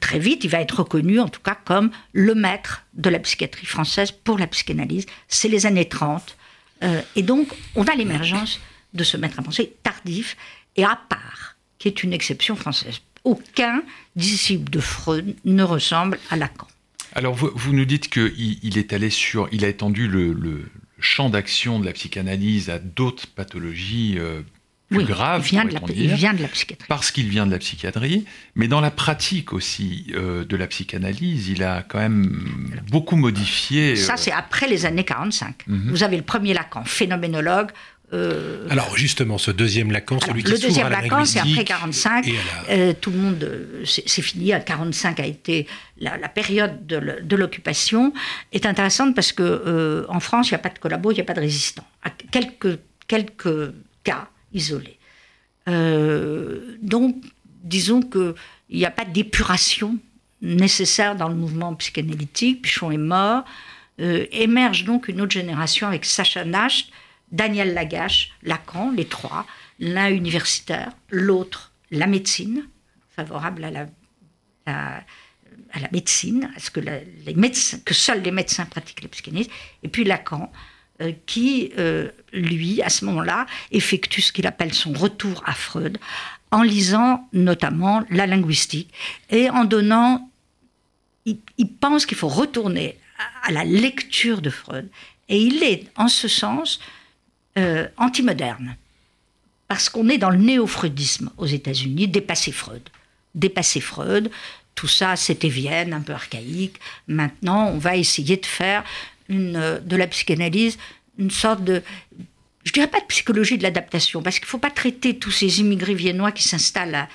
très 0.00 0.18
vite, 0.18 0.44
il 0.44 0.50
va 0.50 0.60
être 0.60 0.80
reconnu, 0.80 1.20
en 1.20 1.28
tout 1.28 1.40
cas, 1.40 1.56
comme 1.64 1.90
le 2.12 2.34
maître 2.34 2.84
de 2.94 3.10
la 3.10 3.18
psychiatrie 3.18 3.66
française 3.66 4.10
pour 4.10 4.38
la 4.38 4.46
psychanalyse. 4.46 5.06
C'est 5.28 5.48
les 5.48 5.66
années 5.66 5.88
30. 5.88 6.36
Euh, 6.82 7.00
et 7.16 7.22
donc, 7.22 7.48
on 7.74 7.84
a 7.84 7.94
l'émergence 7.94 8.60
de 8.94 9.04
ce 9.04 9.16
maître 9.16 9.38
à 9.38 9.42
penser 9.42 9.74
tardif 9.82 10.36
et 10.76 10.84
à 10.84 10.98
part, 11.08 11.56
qui 11.78 11.88
est 11.88 12.02
une 12.02 12.12
exception 12.12 12.56
française. 12.56 13.00
Aucun 13.24 13.82
disciple 14.16 14.70
de 14.70 14.80
Freud 14.80 15.36
ne 15.44 15.62
ressemble 15.62 16.18
à 16.30 16.36
Lacan. 16.36 16.66
Alors, 17.14 17.34
vous, 17.34 17.72
nous 17.72 17.84
dites 17.84 18.08
qu'il 18.08 18.58
il 18.62 18.76
est 18.76 18.92
allé 18.92 19.08
sur, 19.08 19.48
il 19.52 19.64
a 19.64 19.68
étendu 19.68 20.08
le, 20.08 20.64
champ 21.00 21.28
d'action 21.28 21.80
de 21.80 21.84
la 21.84 21.92
psychanalyse 21.92 22.70
à 22.70 22.78
d'autres 22.78 23.26
pathologies 23.26 24.14
euh, 24.16 24.40
plus 24.88 25.04
grave. 25.04 25.42
Il 25.46 25.50
vient, 25.50 25.64
de 25.64 25.74
la, 25.74 25.80
il 25.94 26.14
vient 26.14 26.34
de 26.34 26.42
la 26.42 26.48
psychiatrie. 26.48 26.86
Parce 26.88 27.10
qu'il 27.10 27.28
vient 27.28 27.46
de 27.46 27.50
la 27.50 27.58
psychiatrie, 27.58 28.24
mais 28.54 28.68
dans 28.68 28.80
la 28.80 28.90
pratique 28.90 29.52
aussi 29.52 30.12
euh, 30.14 30.44
de 30.44 30.56
la 30.56 30.66
psychanalyse, 30.66 31.48
il 31.48 31.62
a 31.62 31.82
quand 31.82 31.98
même 31.98 32.80
beaucoup 32.90 33.16
modifié. 33.16 33.96
Ça, 33.96 34.14
euh, 34.14 34.16
c'est 34.18 34.32
après 34.32 34.68
les 34.68 34.86
années 34.86 35.04
45. 35.04 35.66
Mhm. 35.66 35.90
Vous 35.90 36.02
avez 36.02 36.16
le 36.16 36.22
premier 36.22 36.54
Lacan, 36.54 36.84
phénoménologue. 36.84 37.70
Euh, 38.12 38.68
Alors 38.70 38.96
justement, 38.96 39.38
ce 39.38 39.50
deuxième 39.50 39.90
Lacan, 39.90 40.20
celui 40.20 40.44
qui 40.44 40.52
Le 40.52 40.58
deuxième 40.58 40.90
Lacan, 40.90 41.24
c'est 41.24 41.40
après 41.40 41.64
45. 41.64 42.26
tout 43.00 43.10
le 43.10 43.16
monde, 43.16 43.50
c'est 43.84 44.22
fini. 44.22 44.52
45 44.64 45.20
a 45.20 45.26
été 45.26 45.66
la, 45.98 46.28
période 46.28 46.86
de 46.86 47.36
l'occupation. 47.36 48.12
est 48.52 48.66
intéressante 48.66 49.14
parce 49.14 49.32
que 49.32 50.06
en 50.08 50.20
France, 50.20 50.50
il 50.50 50.52
n'y 50.54 50.56
a 50.56 50.58
pas 50.58 50.68
de 50.68 50.78
collabo, 50.78 51.10
il 51.10 51.14
n'y 51.14 51.22
a 51.22 51.24
pas 51.24 51.34
de 51.34 51.40
résistants. 51.40 51.86
quelques 52.30 52.78
quelques 53.06 53.72
cas 54.04 54.28
isolé. 54.54 54.98
Euh, 55.68 56.76
donc, 56.80 57.16
disons 57.62 58.00
qu'il 58.00 58.34
n'y 58.70 58.84
a 58.84 58.90
pas 58.90 59.04
d'épuration 59.04 59.98
nécessaire 60.42 61.16
dans 61.16 61.28
le 61.28 61.34
mouvement 61.34 61.74
psychanalytique. 61.74 62.62
Pichon 62.62 62.90
est 62.90 62.96
mort. 62.96 63.44
Euh, 64.00 64.26
émerge 64.32 64.84
donc 64.84 65.08
une 65.08 65.20
autre 65.20 65.32
génération 65.32 65.86
avec 65.86 66.04
Sacha 66.04 66.44
Nacht, 66.44 66.88
Daniel 67.30 67.74
Lagache, 67.74 68.32
Lacan, 68.42 68.90
les 68.90 69.04
trois, 69.04 69.46
l'un 69.78 70.10
universitaire, 70.10 70.90
l'autre 71.10 71.72
la 71.90 72.06
médecine, 72.06 72.66
favorable 73.14 73.64
à 73.64 73.70
la, 73.70 73.86
à, 74.66 75.00
la 75.80 75.88
médecine, 75.92 76.50
à 76.56 76.58
ce 76.58 76.70
que, 76.70 76.80
les 76.80 77.34
médecins, 77.34 77.78
que 77.84 77.94
seuls 77.94 78.22
les 78.22 78.32
médecins 78.32 78.64
pratiquent 78.64 79.02
la 79.02 79.08
psychanalyse, 79.08 79.48
et 79.82 79.88
puis 79.88 80.04
Lacan, 80.04 80.50
qui, 81.26 81.72
euh, 81.78 82.10
lui, 82.32 82.82
à 82.82 82.88
ce 82.88 83.04
moment-là, 83.04 83.46
effectue 83.70 84.20
ce 84.20 84.32
qu'il 84.32 84.46
appelle 84.46 84.72
son 84.72 84.92
retour 84.92 85.42
à 85.46 85.52
Freud, 85.52 85.98
en 86.50 86.62
lisant 86.62 87.28
notamment 87.32 88.04
la 88.10 88.26
linguistique 88.26 88.92
et 89.30 89.50
en 89.50 89.64
donnant... 89.64 90.30
Il, 91.26 91.38
pense 91.80 92.04
qu'il 92.04 92.18
faut 92.18 92.28
retourner 92.28 92.98
à, 93.42 93.50
la 93.50 93.64
lecture 93.64 94.42
de 94.42 94.50
Freud, 94.50 94.88
et 95.30 95.40
il 95.40 95.62
est, 95.62 95.86
en 95.96 96.08
ce 96.08 96.28
sens, 96.28 96.80
euh, 97.56 97.88
anti-moderne, 97.96 98.76
parce 99.66 99.88
qu'on 99.88 100.08
est 100.10 100.18
dans 100.18 100.28
le 100.28 100.36
néo-freudisme 100.36 101.30
aux 101.38 101.46
États-Unis, 101.46 102.08
dépasser 102.08 102.52
Freud. 102.52 102.82
Dépasser 103.34 103.80
Freud, 103.80 104.30
tout 104.74 104.88
ça, 104.88 105.16
c'était 105.16 105.48
Vienne, 105.48 105.92
un 105.92 106.00
peu 106.00 106.12
archaïque. 106.12 106.78
Maintenant, 107.08 107.68
on 107.68 107.78
va 107.78 107.96
essayer 107.96 108.36
de 108.36 108.46
faire 108.46 108.84
euh, 109.30 109.80
de 109.80 109.96
la 109.96 110.06
psychanalyse 110.06 110.78
une 111.18 111.30
sorte 111.30 111.62
de 111.64 111.82
je 112.64 112.72
dirais 112.72 112.88
pas 112.88 113.00
de 113.00 113.06
psychologie 113.06 113.58
de 113.58 113.62
l'adaptation, 113.62 114.22
parce 114.22 114.38
qu'il 114.38 114.46
ne 114.46 114.50
faut 114.50 114.58
pas 114.58 114.70
traiter 114.70 115.18
tous 115.18 115.30
ces 115.30 115.60
immigrés 115.60 115.94
viennois 115.94 116.32
qui 116.32 116.42
s'installent 116.44 117.08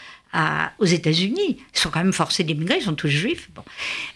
aux 0.78 0.86
États-Unis. 0.86 1.58
Ils 1.74 1.80
sont 1.80 1.89
quand 1.89 2.04
même 2.04 2.13
forcés 2.13 2.43
d'émigrer, 2.43 2.78
ils 2.78 2.84
sont 2.84 2.93
tous 2.93 3.08
juifs. 3.08 3.50
Bon. 3.56 3.63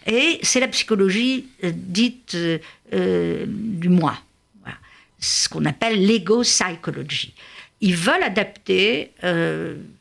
Et 0.06 0.38
c'est 0.42 0.60
la 0.60 0.68
psychologie 0.68 1.46
euh, 1.64 1.72
dite 1.74 2.36
euh, 2.92 3.44
du 3.48 3.88
moi, 3.88 4.16
ce 5.18 5.48
qu'on 5.48 5.64
appelle 5.64 6.06
l'ego-psychologie. 6.06 7.34
Ils 7.80 7.96
veulent 7.96 8.22
adapter 8.22 9.10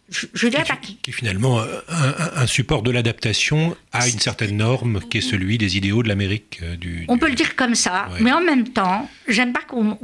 je, 0.10 0.48
dirais 0.48 0.66
pas 0.66 0.76
qui, 0.76 0.98
qui 0.98 1.12
est 1.12 1.14
finalement 1.14 1.64
un, 1.88 2.46
support 2.46 2.84
de 2.84 2.92
l'adaptation 2.92 3.76
à 3.92 4.08
une 4.08 4.20
certaine 4.20 4.58
norme 4.58 5.00
qui 5.10 5.20
est 5.20 5.22
celui 5.22 5.58
des 5.58 5.78
idéaux 5.78 6.04
de 6.04 6.10
l'Amérique 6.10 6.60
euh, 6.62 6.76
du, 6.76 7.06
On 7.08 7.18
peut 7.18 7.30
le 7.30 7.36
dire 7.36 7.56
comme 7.56 7.74
ça, 7.74 8.10
mais 8.20 8.32
en 8.32 8.42
même 8.42 8.68
temps, 8.68 9.10
j'aime 9.28 9.54
pas 9.54 9.62
qu'on 9.62 9.98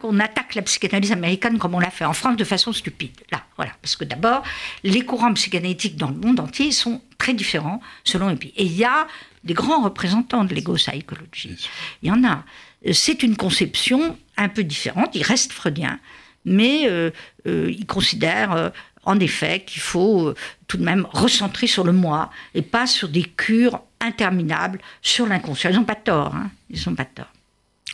qu'on 0.00 0.18
attaque 0.20 0.54
la 0.54 0.62
psychanalyse 0.62 1.12
américaine 1.12 1.58
comme 1.58 1.74
on 1.74 1.78
l'a 1.78 1.90
fait 1.90 2.04
en 2.04 2.12
France 2.12 2.36
de 2.36 2.44
façon 2.44 2.72
stupide. 2.72 3.12
Là, 3.30 3.44
voilà, 3.56 3.72
parce 3.82 3.94
que 3.94 4.04
d'abord, 4.04 4.42
les 4.84 5.02
courants 5.02 5.34
psychanalytiques 5.34 5.96
dans 5.96 6.08
le 6.08 6.16
monde 6.16 6.40
entier 6.40 6.72
sont 6.72 7.00
très 7.18 7.34
différents 7.34 7.80
selon 8.04 8.28
les 8.28 8.36
pays. 8.36 8.52
Et 8.56 8.64
il 8.64 8.74
y 8.74 8.84
a 8.84 9.06
des 9.44 9.54
grands 9.54 9.82
représentants 9.82 10.44
de 10.44 10.54
l'ego 10.54 10.74
psychology. 10.74 11.68
Il 12.02 12.08
y 12.08 12.12
en 12.12 12.24
a. 12.24 12.44
C'est 12.92 13.22
une 13.22 13.36
conception 13.36 14.18
un 14.36 14.48
peu 14.48 14.64
différente. 14.64 15.10
Il 15.14 15.22
reste 15.22 15.52
freudien, 15.52 16.00
mais 16.44 16.88
euh, 16.88 17.10
euh, 17.46 17.70
il 17.70 17.86
considère 17.86 18.72
en 19.04 19.18
effet 19.20 19.64
qu'il 19.66 19.82
faut 19.82 20.28
euh, 20.28 20.34
tout 20.68 20.76
de 20.76 20.84
même 20.84 21.06
recentrer 21.12 21.66
sur 21.66 21.84
le 21.84 21.92
moi 21.92 22.30
et 22.54 22.62
pas 22.62 22.86
sur 22.86 23.08
des 23.08 23.24
cures 23.24 23.80
interminables 24.00 24.80
sur 25.02 25.26
l'inconscient. 25.26 25.70
Ils 25.70 25.76
n'ont 25.76 25.84
pas 25.84 25.94
tort, 25.94 26.34
hein 26.34 26.50
ils 26.70 26.80
n'ont 26.86 26.94
pas 26.94 27.04
tort. 27.04 27.32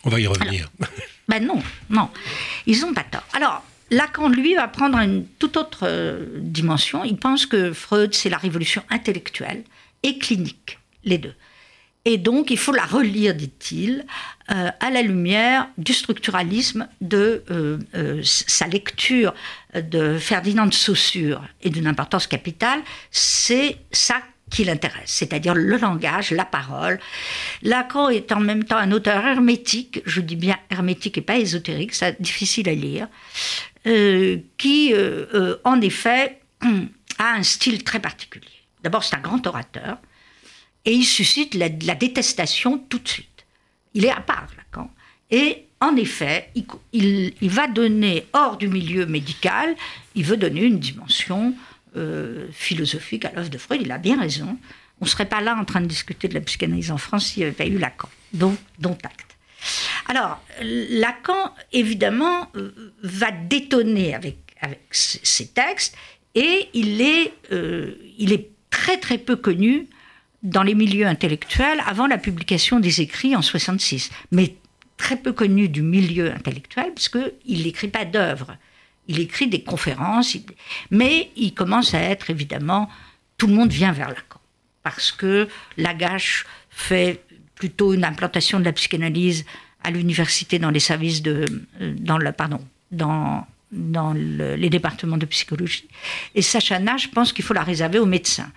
On 0.04 0.10
va 0.10 0.20
y 0.20 0.26
revenir. 0.26 0.70
ben 1.28 1.44
non, 1.44 1.62
non, 1.90 2.10
ils 2.66 2.80
n'ont 2.80 2.94
pas 2.94 3.04
tort. 3.04 3.24
Alors, 3.34 3.62
Lacan, 3.90 4.28
lui, 4.28 4.54
va 4.54 4.68
prendre 4.68 4.98
une 4.98 5.26
toute 5.38 5.56
autre 5.56 5.80
euh, 5.84 6.26
dimension. 6.36 7.04
Il 7.04 7.16
pense 7.16 7.46
que 7.46 7.72
Freud, 7.72 8.14
c'est 8.14 8.28
la 8.28 8.36
révolution 8.36 8.82
intellectuelle 8.90 9.64
et 10.02 10.18
clinique, 10.18 10.78
les 11.04 11.18
deux. 11.18 11.34
Et 12.04 12.16
donc, 12.16 12.50
il 12.50 12.58
faut 12.58 12.72
la 12.72 12.84
relire, 12.84 13.34
dit-il, 13.34 14.06
euh, 14.50 14.70
à 14.80 14.90
la 14.90 15.02
lumière 15.02 15.68
du 15.76 15.92
structuralisme 15.92 16.88
de 17.02 17.44
euh, 17.50 17.78
euh, 17.94 18.20
sa 18.22 18.66
lecture 18.66 19.34
de 19.74 20.16
Ferdinand 20.16 20.66
de 20.66 20.72
Saussure 20.72 21.42
et 21.60 21.68
d'une 21.68 21.86
importance 21.86 22.26
capitale. 22.26 22.80
C'est 23.10 23.76
ça 23.92 24.22
qui 24.50 24.64
l'intéresse, 24.64 25.02
c'est-à-dire 25.10 25.54
le 25.54 25.76
langage, 25.76 26.30
la 26.30 26.46
parole. 26.46 26.98
Lacan 27.62 28.08
est 28.08 28.32
en 28.32 28.40
même 28.40 28.64
temps 28.64 28.78
un 28.78 28.92
auteur 28.92 29.26
hermétique, 29.26 30.00
je 30.06 30.22
dis 30.22 30.36
bien 30.36 30.56
hermétique 30.70 31.18
et 31.18 31.20
pas 31.20 31.36
ésotérique, 31.36 31.94
c'est 31.94 32.20
difficile 32.22 32.70
à 32.70 32.72
lire, 32.72 33.08
qui, 34.56 34.94
en 35.64 35.80
effet, 35.82 36.40
a 37.18 37.34
un 37.34 37.42
style 37.42 37.84
très 37.84 38.00
particulier. 38.00 38.46
D'abord, 38.82 39.04
c'est 39.04 39.16
un 39.16 39.20
grand 39.20 39.46
orateur, 39.46 39.98
et 40.84 40.92
il 40.92 41.04
suscite 41.04 41.54
la, 41.54 41.68
détestation 41.68 42.78
tout 42.78 42.98
de 42.98 43.08
suite. 43.08 43.46
Il 43.94 44.04
est 44.04 44.10
à 44.10 44.20
part, 44.20 44.48
Lacan. 44.56 44.90
Et 45.30 45.64
en 45.80 45.96
effet, 45.96 46.50
il, 46.92 47.32
va 47.42 47.66
donner, 47.66 48.26
hors 48.32 48.56
du 48.56 48.68
milieu 48.68 49.06
médical, 49.06 49.76
il 50.14 50.24
veut 50.24 50.36
donner 50.36 50.62
une 50.62 50.78
dimension 50.78 51.54
euh, 51.96 52.46
philosophique 52.52 53.24
à 53.24 53.32
l'œuvre 53.32 53.50
de 53.50 53.58
Freud. 53.58 53.80
Il 53.82 53.92
a 53.92 53.98
bien 53.98 54.18
raison. 54.18 54.58
On 55.00 55.04
ne 55.04 55.10
serait 55.10 55.28
pas 55.28 55.40
là 55.40 55.56
en 55.56 55.64
train 55.64 55.80
de 55.80 55.86
discuter 55.86 56.28
de 56.28 56.34
la 56.34 56.40
psychanalyse 56.40 56.90
en 56.90 56.98
France 56.98 57.26
s'il 57.26 57.42
n'y 57.42 57.46
avait 57.46 57.56
pas 57.56 57.66
eu 57.66 57.78
Lacan. 57.78 58.08
Donc, 58.32 58.58
dont 58.78 58.98
acte. 59.04 59.36
Alors, 60.06 60.42
Lacan, 60.62 61.54
évidemment, 61.72 62.48
euh, 62.56 62.92
va 63.02 63.30
détonner 63.30 64.14
avec, 64.14 64.36
ces 64.90 65.46
textes 65.46 65.94
et 66.34 66.68
euh, 67.52 67.94
il 68.18 68.32
est 68.32 68.50
très 68.70 68.98
très 68.98 69.18
peu 69.18 69.36
connu 69.36 69.86
dans 70.42 70.62
les 70.62 70.74
milieux 70.74 71.06
intellectuels 71.06 71.82
avant 71.86 72.06
la 72.06 72.18
publication 72.18 72.80
des 72.80 73.00
écrits 73.00 73.34
en 73.34 73.42
66, 73.42 74.10
mais 74.30 74.54
très 74.96 75.16
peu 75.16 75.32
connu 75.32 75.68
du 75.68 75.82
milieu 75.82 76.32
intellectuel 76.32 76.92
parce 76.94 77.08
qu'il 77.08 77.62
n'écrit 77.62 77.88
pas 77.88 78.04
d'œuvres. 78.04 78.56
Il 79.06 79.20
écrit 79.20 79.46
des 79.46 79.62
conférences, 79.62 80.36
mais 80.90 81.30
il 81.36 81.54
commence 81.54 81.94
à 81.94 82.00
être 82.00 82.30
évidemment, 82.30 82.88
tout 83.38 83.46
le 83.46 83.54
monde 83.54 83.70
vient 83.70 83.92
vers 83.92 84.08
Lacan 84.08 84.40
parce 84.82 85.12
que 85.12 85.48
Lagache 85.76 86.46
fait 86.70 87.22
plutôt 87.54 87.92
une 87.92 88.04
implantation 88.04 88.60
de 88.60 88.64
la 88.64 88.72
psychanalyse 88.72 89.44
à 89.82 89.90
l'université 89.90 90.58
dans 90.58 90.70
les 90.70 90.80
services 90.80 91.22
de, 91.22 91.44
euh, 91.80 91.94
dans 91.98 92.18
le, 92.18 92.32
pardon, 92.32 92.60
dans 92.90 93.46
dans 93.70 94.14
les 94.14 94.70
départements 94.70 95.18
de 95.18 95.26
psychologie. 95.26 95.88
Et 96.34 96.42
Sacha 96.42 96.78
Nash 96.78 97.10
pense 97.10 97.32
qu'il 97.32 97.44
faut 97.44 97.54
la 97.54 97.62
réserver 97.62 97.98
aux 97.98 98.06
médecins. 98.06 98.50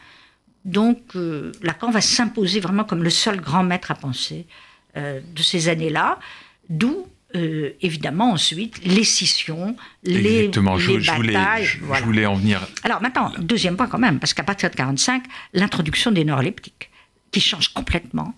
Donc 0.66 1.00
euh, 1.16 1.52
Lacan 1.62 1.92
va 1.92 2.02
s'imposer 2.02 2.60
vraiment 2.60 2.84
comme 2.84 3.04
le 3.04 3.10
seul 3.10 3.40
grand 3.42 3.64
maître 3.64 3.92
à 3.92 3.96
penser 3.96 4.46
euh, 4.98 5.20
de 5.36 5.42
ces 5.42 5.70
années-là, 5.70 6.20
d'où 6.70 7.08
euh, 7.36 7.72
évidemment 7.82 8.32
ensuite 8.32 8.84
les 8.84 9.04
scissions, 9.04 9.76
les, 10.04 10.40
Exactement. 10.40 10.78
je, 10.78 10.98
batailles. 10.98 11.66
Je 11.66 12.04
voulais, 12.04 12.26
en 12.26 12.36
venir. 12.36 12.68
Alors 12.84 13.02
maintenant, 13.02 13.32
deuxième 13.40 13.78
point 13.78 13.88
quand 13.88 14.00
même, 14.00 14.20
parce 14.20 14.34
qu'à 14.34 14.44
partir 14.44 14.70
de 14.70 14.76
45, 14.76 15.24
l'introduction 15.54 16.12
des 16.12 16.26
neuroleptiques, 16.26 16.90
qui 17.32 17.40
change 17.40 17.70
complètement, 17.70 18.36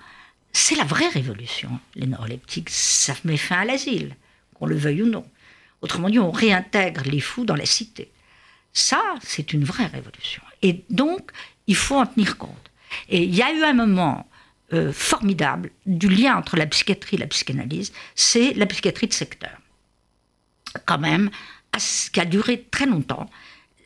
c'est 0.51 0.75
la 0.75 0.83
vraie 0.83 1.07
révolution. 1.07 1.79
Les 1.95 2.05
neuroleptiques, 2.05 2.69
ça 2.69 3.15
met 3.23 3.37
fin 3.37 3.61
à 3.61 3.65
l'asile, 3.65 4.15
qu'on 4.53 4.67
le 4.67 4.75
veuille 4.75 5.01
ou 5.01 5.09
non. 5.09 5.25
Autrement 5.81 6.09
dit, 6.09 6.19
on 6.19 6.31
réintègre 6.31 7.01
les 7.05 7.19
fous 7.19 7.45
dans 7.45 7.55
la 7.55 7.65
cité. 7.65 8.11
Ça, 8.71 9.01
c'est 9.21 9.53
une 9.53 9.63
vraie 9.63 9.87
révolution. 9.87 10.43
Et 10.61 10.83
donc, 10.89 11.31
il 11.67 11.75
faut 11.75 11.97
en 11.97 12.05
tenir 12.05 12.37
compte. 12.37 12.71
Et 13.09 13.23
il 13.23 13.35
y 13.35 13.41
a 13.41 13.51
eu 13.51 13.63
un 13.63 13.73
moment 13.73 14.27
euh, 14.73 14.91
formidable 14.91 15.71
du 15.85 16.09
lien 16.09 16.35
entre 16.35 16.57
la 16.57 16.65
psychiatrie 16.65 17.17
et 17.17 17.19
la 17.19 17.27
psychanalyse, 17.27 17.91
c'est 18.15 18.53
la 18.53 18.65
psychiatrie 18.65 19.07
de 19.07 19.13
secteur. 19.13 19.51
Quand 20.85 20.97
même, 20.97 21.29
qui 22.11 22.19
a 22.19 22.25
duré 22.25 22.65
très 22.71 22.85
longtemps, 22.85 23.29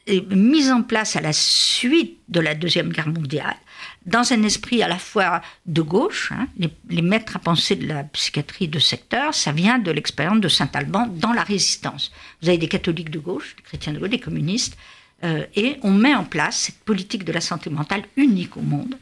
et 0.05 0.21
mise 0.21 0.71
en 0.71 0.83
place 0.83 1.17
à 1.17 1.21
la 1.21 1.33
suite 1.33 2.19
de 2.29 2.39
la 2.39 2.55
Deuxième 2.55 2.93
Guerre 2.93 3.09
mondiale, 3.09 3.57
dans 4.05 4.31
un 4.31 4.43
esprit 4.43 4.81
à 4.81 4.87
la 4.87 4.97
fois 4.97 5.41
de 5.65 5.81
gauche, 5.81 6.31
hein, 6.31 6.47
les, 6.57 6.69
les, 6.89 7.01
maîtres 7.01 7.35
à 7.35 7.39
penser 7.39 7.75
de 7.75 7.85
la 7.85 8.05
psychiatrie 8.05 8.69
de 8.69 8.79
secteur, 8.79 9.33
ça 9.33 9.51
vient 9.51 9.79
de 9.79 9.91
l'expérience 9.91 10.39
de 10.39 10.47
Saint-Alban 10.47 11.07
dans 11.07 11.33
la 11.33 11.43
résistance. 11.43 12.13
Vous 12.41 12.47
avez 12.47 12.57
des 12.57 12.69
catholiques 12.69 13.11
de 13.11 13.19
gauche, 13.19 13.57
des 13.57 13.63
chrétiens 13.63 13.91
de 13.91 13.99
gauche, 13.99 14.09
des 14.09 14.19
communistes, 14.19 14.77
euh, 15.23 15.45
et 15.55 15.77
on 15.81 15.91
met 15.91 16.13
en 16.13 16.23
place 16.23 16.57
cette 16.57 16.79
politique 16.79 17.23
de 17.23 17.31
la 17.31 17.41
santé 17.41 17.69
mentale 17.69 18.03
unique 18.15 18.55
au 18.57 18.61
monde. 18.61 18.95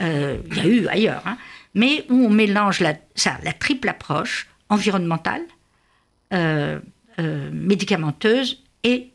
Euh, 0.00 0.38
il 0.50 0.56
y 0.56 0.60
a 0.60 0.66
eu 0.66 0.86
ailleurs, 0.88 1.22
hein, 1.26 1.38
mais 1.74 2.04
où 2.10 2.26
on 2.26 2.30
mélange 2.30 2.80
la, 2.80 2.94
triple 3.52 3.88
approche 3.88 4.48
environnementale, 4.68 5.42
euh, 6.32 6.80
médicamenteuse 7.52 8.62
et, 8.82 9.10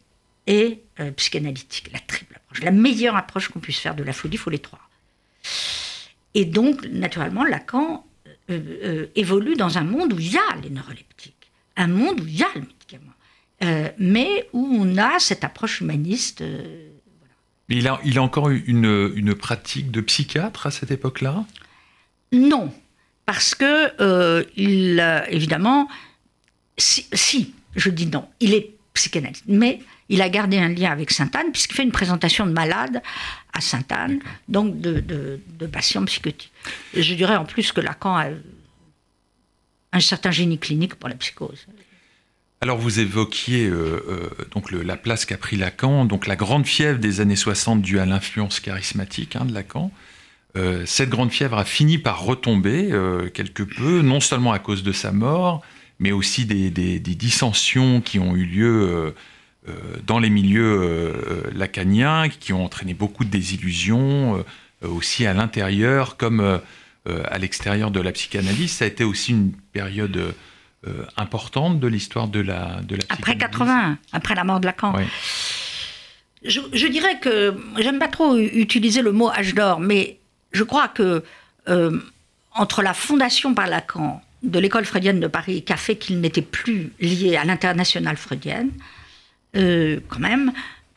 et 0.48 0.82
psychanalytique. 1.18 1.92
La 1.92 2.00
triple 2.00 2.36
approche. 2.36 2.64
La 2.64 2.72
meilleure 2.72 3.16
approche 3.16 3.50
qu'on 3.50 3.60
puisse 3.60 3.80
faire 3.80 3.96
de 3.96 4.04
la 4.04 4.14
folie, 4.14 4.36
il 4.36 4.40
faut 4.40 4.50
les 4.50 4.60
trois. 4.60 4.80
Et 6.34 6.46
donc, 6.46 6.86
naturellement, 6.86 7.44
Lacan 7.44 8.06
évolue 9.16 9.56
dans 9.56 9.78
un 9.78 9.84
monde 9.84 10.14
où 10.14 10.20
il 10.20 10.32
y 10.32 10.38
a 10.38 10.56
les 10.64 10.70
neuroleptiques, 10.70 11.52
un 11.76 11.88
monde 11.88 12.22
où 12.22 12.26
il 12.26 12.38
y 12.38 12.44
a 12.44 12.50
le 12.56 12.62
médicament. 12.62 13.14
Euh, 13.64 13.90
mais 13.98 14.48
où 14.54 14.68
on 14.80 14.98
a 14.98 15.20
cette 15.20 15.44
approche 15.44 15.82
humaniste. 15.82 16.42
Euh, 16.42 16.90
il, 17.68 17.88
a, 17.88 18.00
il 18.06 18.18
a 18.18 18.24
encore 18.24 18.50
une, 18.50 19.12
une 19.16 19.36
pratique 19.36 19.92
de 19.92 20.02
psychiatre 20.02 20.68
à 20.68 20.72
cette 20.72 20.92
époque-là? 20.92 21.46
Non, 22.32 22.74
parce 23.26 23.54
que, 23.54 24.02
euh, 24.02 24.44
il, 24.56 25.00
évidemment, 25.30 25.88
si, 26.78 27.54
je 27.76 27.90
dis 27.90 28.08
non, 28.08 28.28
il 28.40 28.54
est 28.54 28.72
psychanalyste, 28.94 29.44
mais 29.48 29.80
il 30.10 30.22
a 30.22 30.30
gardé 30.30 30.58
un 30.58 30.70
lien 30.70 30.92
avec 30.92 31.12
Sainte-Anne, 31.12 31.52
puisqu'il 31.52 31.76
fait 31.76 31.84
une 31.84 31.92
présentation 31.92 32.46
de 32.46 32.52
malades 32.52 33.02
à 33.54 33.62
Sainte-Anne, 33.62 34.20
donc 34.48 34.80
de, 34.80 35.00
de, 35.00 35.40
de, 35.48 35.68
patients 35.68 36.04
psychotiques. 36.06 36.52
Et 36.94 37.04
je 37.04 37.14
dirais 37.14 37.36
en 37.36 37.46
plus 37.46 37.72
que 37.72 37.82
Lacan 37.82 38.18
a 38.18 38.28
un 39.92 40.00
certain 40.00 40.32
génie 40.32 40.58
clinique 40.58 40.96
pour 40.96 41.10
la 41.10 41.16
psychose. 41.16 41.68
Alors 42.62 42.78
vous 42.78 43.00
évoquiez 43.00 43.68
euh, 43.68 44.04
euh, 44.10 44.30
donc 44.52 44.72
la 44.72 44.98
place 44.98 45.26
qu'a 45.26 45.38
pris 45.38 45.56
Lacan, 45.56 46.04
donc 46.04 46.28
la 46.28 46.36
grande 46.36 46.66
fièvre 46.66 47.00
des 47.00 47.22
années 47.22 47.38
60 47.38 47.82
due 47.82 48.00
à 48.00 48.06
l'influence 48.06 48.60
charismatique 48.60 49.38
hein, 49.38 49.46
de 49.46 49.54
Lacan. 49.54 49.92
Euh, 50.58 50.86
cette 50.86 51.10
grande 51.10 51.32
fièvre 51.32 51.58
a 51.58 51.64
fini 51.64 51.98
par 51.98 52.22
retomber 52.22 52.90
quelque 53.34 53.64
peu, 53.64 54.02
non 54.02 54.20
seulement 54.20 54.52
à 54.52 54.60
cause 54.60 54.84
de 54.84 54.92
sa 54.92 55.14
mort, 55.14 55.62
mais 56.00 56.12
aussi 56.12 56.46
des, 56.46 56.70
dissensions 57.00 58.02
qui 58.02 58.20
ont 58.20 58.36
eu 58.36 58.44
lieu 58.44 59.14
dans 60.06 60.20
les 60.20 60.30
milieux 60.30 61.44
lacaniens, 61.54 62.28
qui 62.28 62.52
ont 62.52 62.66
entraîné 62.66 62.94
beaucoup 62.94 63.24
de 63.24 63.30
désillusions, 63.30 64.44
aussi 64.82 65.26
à 65.26 65.34
l'intérieur 65.34 66.18
comme 66.18 66.60
à 67.06 67.38
l'extérieur 67.38 67.92
de 67.92 68.00
la 68.02 68.12
psychanalyse. 68.12 68.72
Ça 68.72 68.86
a 68.86 68.88
été 68.88 69.04
aussi 69.04 69.32
une 69.32 69.52
période 69.72 70.34
importante 71.18 71.80
de 71.80 71.88
l'histoire 71.88 72.28
de 72.28 72.40
la, 72.40 72.82
de 72.82 72.96
la 72.96 73.04
Après 73.10 73.38
80, 73.38 73.98
après 74.14 74.36
la 74.36 74.44
mort 74.44 74.60
de 74.60 74.66
Lacan. 74.66 74.94
Je, 76.44 76.62
je, 76.72 76.88
dirais 76.88 77.20
que 77.20 77.54
j'aime 77.78 78.00
pas 78.00 78.08
trop 78.08 78.38
utiliser 78.38 79.02
le 79.02 79.12
mot 79.12 79.30
âge 79.30 79.54
d'or, 79.54 79.82
mais 79.82 80.20
je 80.54 80.64
crois 80.64 80.88
que 80.88 81.24
entre 82.54 82.82
la 82.82 82.94
fondation 82.94 83.54
par 83.54 83.68
Lacan 83.68 84.22
de 84.44 84.60
l'école 84.60 84.86
freudienne 84.86 85.20
de 85.20 85.28
Paris 85.28 85.64
qui 85.64 85.74
a 85.74 85.78
fait 85.78 85.98
qu'il 85.98 86.20
n'était 86.22 86.42
plus 86.42 86.92
lié 87.00 87.36
à 87.36 87.44
l'international 87.44 88.18
freudienne, 88.18 88.72
euh, 89.56 90.00
quand 90.08 90.20
même, 90.20 90.52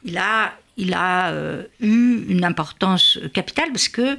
il 0.04 0.18
a, 0.18 0.52
il 0.76 0.94
a 0.94 1.30
euh, 1.30 1.64
eu 1.80 2.24
une 2.28 2.44
importance 2.44 3.18
capitale 3.32 3.70
parce 3.72 3.88
que, 3.88 4.18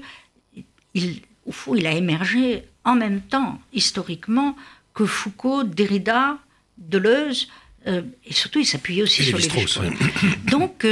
il, 0.93 1.21
au 1.45 1.51
fond, 1.51 1.75
il 1.75 1.87
a 1.87 1.91
émergé 1.91 2.63
en 2.83 2.95
même 2.95 3.21
temps, 3.21 3.59
historiquement, 3.71 4.55
que 4.93 5.05
Foucault, 5.05 5.63
Derrida, 5.63 6.37
Deleuze, 6.77 7.49
euh, 7.87 8.01
et 8.25 8.33
surtout 8.33 8.59
il 8.59 8.65
s'appuyait 8.65 9.03
aussi 9.03 9.23
sur 9.23 9.37
les 9.37 9.47
Donc, 10.51 10.85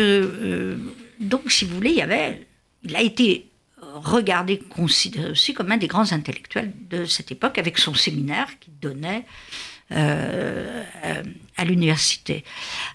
donc, 1.19 1.51
si 1.51 1.65
vous 1.65 1.75
voulez, 1.75 1.91
il 1.91 1.97
y 1.97 2.01
avait, 2.01 2.47
il 2.83 2.95
a 2.95 3.01
été 3.01 3.47
regardé, 3.93 4.57
considéré 4.57 5.31
aussi 5.31 5.53
comme 5.53 5.71
un 5.71 5.77
des 5.77 5.87
grands 5.87 6.11
intellectuels 6.11 6.73
de 6.89 7.05
cette 7.05 7.31
époque, 7.31 7.57
avec 7.57 7.77
son 7.77 7.93
séminaire 7.93 8.47
qu'il 8.59 8.77
donnait 8.79 9.25
euh, 9.91 10.83
à 11.57 11.65
l'université. 11.65 12.43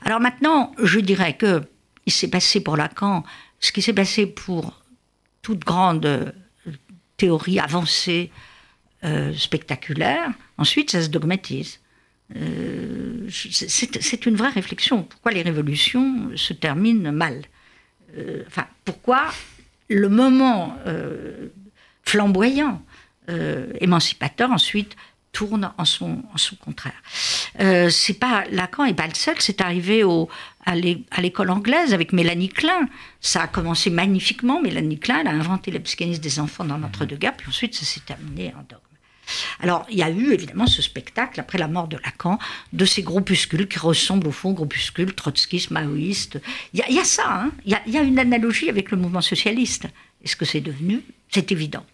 Alors 0.02 0.20
maintenant, 0.20 0.72
je 0.82 0.98
dirais 0.98 1.36
que 1.36 1.62
il 2.06 2.12
s'est 2.12 2.30
passé 2.30 2.60
pour 2.60 2.76
Lacan 2.76 3.24
ce 3.60 3.72
qui 3.72 3.82
s'est 3.82 3.92
passé 3.92 4.26
pour 4.26 4.82
toute 5.42 5.60
grande 5.60 6.34
théorie 7.16 7.58
avancée, 7.58 8.30
euh, 9.06 9.32
spectaculaire. 9.34 10.30
Ensuite, 10.58 10.90
ça 10.90 11.02
se 11.02 11.08
dogmatise. 11.08 11.80
Euh, 12.34 13.28
c'est 13.30 14.26
une 14.26 14.36
vraie 14.36 14.50
réflexion. 14.50 15.04
Pourquoi 15.04 15.32
les 15.32 15.42
révolutions 15.42 16.30
se 16.36 16.52
terminent 16.52 17.12
mal 17.12 17.42
Enfin, 18.46 18.66
pourquoi 18.86 19.30
le 19.88 20.08
moment 20.08 20.76
euh, 20.86 21.48
flamboyant, 22.02 22.82
euh, 23.28 23.66
émancipateur, 23.80 24.50
ensuite 24.50 24.96
tourne 25.32 25.70
en 25.76 25.84
son, 25.84 26.22
contraire. 26.64 26.94
Euh, 27.60 27.90
pas 28.18 28.44
Lacan 28.50 28.86
et 28.86 28.94
pas 28.94 29.06
le 29.06 29.14
seul, 29.14 29.34
c'est 29.38 29.60
arrivé 29.60 30.02
à 30.64 31.20
l'école 31.20 31.50
anglaise 31.50 31.92
avec 31.92 32.14
Mélanie 32.14 32.48
Klein. 32.48 32.88
Ça 33.20 33.42
a 33.42 33.46
commencé 33.46 33.90
magnifiquement. 33.90 34.62
Mélanie 34.62 34.98
Klein 34.98 35.18
elle 35.20 35.28
a 35.28 35.32
inventé 35.32 35.70
la 35.70 35.80
psychanalyse 35.80 36.22
des 36.22 36.40
enfants 36.40 36.64
dans 36.64 36.78
l'entre-deux-guerres, 36.78 37.36
puis 37.36 37.48
ensuite 37.48 37.74
ça 37.74 37.84
s'est 37.84 38.00
terminé 38.00 38.54
en 38.54 38.62
dogme. 38.62 38.85
Alors, 39.60 39.86
il 39.90 39.98
y 39.98 40.02
a 40.02 40.10
eu 40.10 40.32
évidemment 40.32 40.66
ce 40.66 40.82
spectacle, 40.82 41.40
après 41.40 41.58
la 41.58 41.68
mort 41.68 41.88
de 41.88 41.96
Lacan, 41.96 42.38
de 42.72 42.84
ces 42.84 43.02
groupuscules 43.02 43.68
qui 43.68 43.78
ressemblent 43.78 44.28
au 44.28 44.32
fond 44.32 44.50
aux 44.50 44.54
groupuscules 44.54 45.14
trotskistes, 45.14 45.70
maoïstes. 45.70 46.40
Il 46.72 46.82
y, 46.88 46.98
a 46.98 47.04
ça, 47.04 47.24
hein. 47.28 47.52
il, 47.64 47.76
y 47.86 47.96
a, 47.96 48.02
une 48.02 48.18
analogie 48.18 48.68
avec 48.68 48.90
le 48.90 48.96
mouvement 48.96 49.20
socialiste. 49.20 49.86
est 50.22 50.28
ce 50.28 50.36
que 50.36 50.44
c'est 50.44 50.60
devenu, 50.60 51.02
c'est 51.30 51.50
évident. 51.52 51.84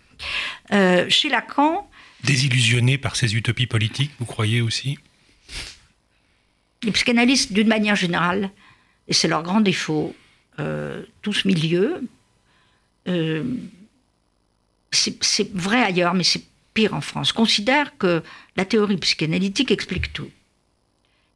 Euh, 0.72 1.08
chez 1.08 1.28
Lacan. 1.28 1.88
Désillusionné 2.24 2.98
par 2.98 3.16
ses 3.16 3.34
utopies 3.34 3.66
politiques, 3.66 4.12
vous 4.18 4.26
croyez 4.26 4.60
aussi? 4.60 4.98
Les 6.84 6.92
psychanalystes, 6.92 7.52
d'une 7.52 7.68
manière 7.68 7.96
générale, 7.96 8.50
et 9.08 9.12
c'est 9.12 9.28
leur 9.28 9.42
grand 9.42 9.60
défaut, 9.60 10.14
euh, 10.60 11.02
tout 11.22 11.32
ce 11.32 11.48
milieu, 11.48 12.02
euh, 13.08 13.42
c'est 14.90 15.50
vrai 15.54 15.82
ailleurs, 15.82 16.14
mais 16.14 16.24
c'est 16.24 16.42
pire 16.74 16.94
en 16.94 17.00
France, 17.00 17.32
considère 17.32 17.96
que 17.98 18.22
la 18.56 18.64
théorie 18.64 18.96
psychanalytique 18.96 19.70
explique 19.70 20.12
tout. 20.12 20.30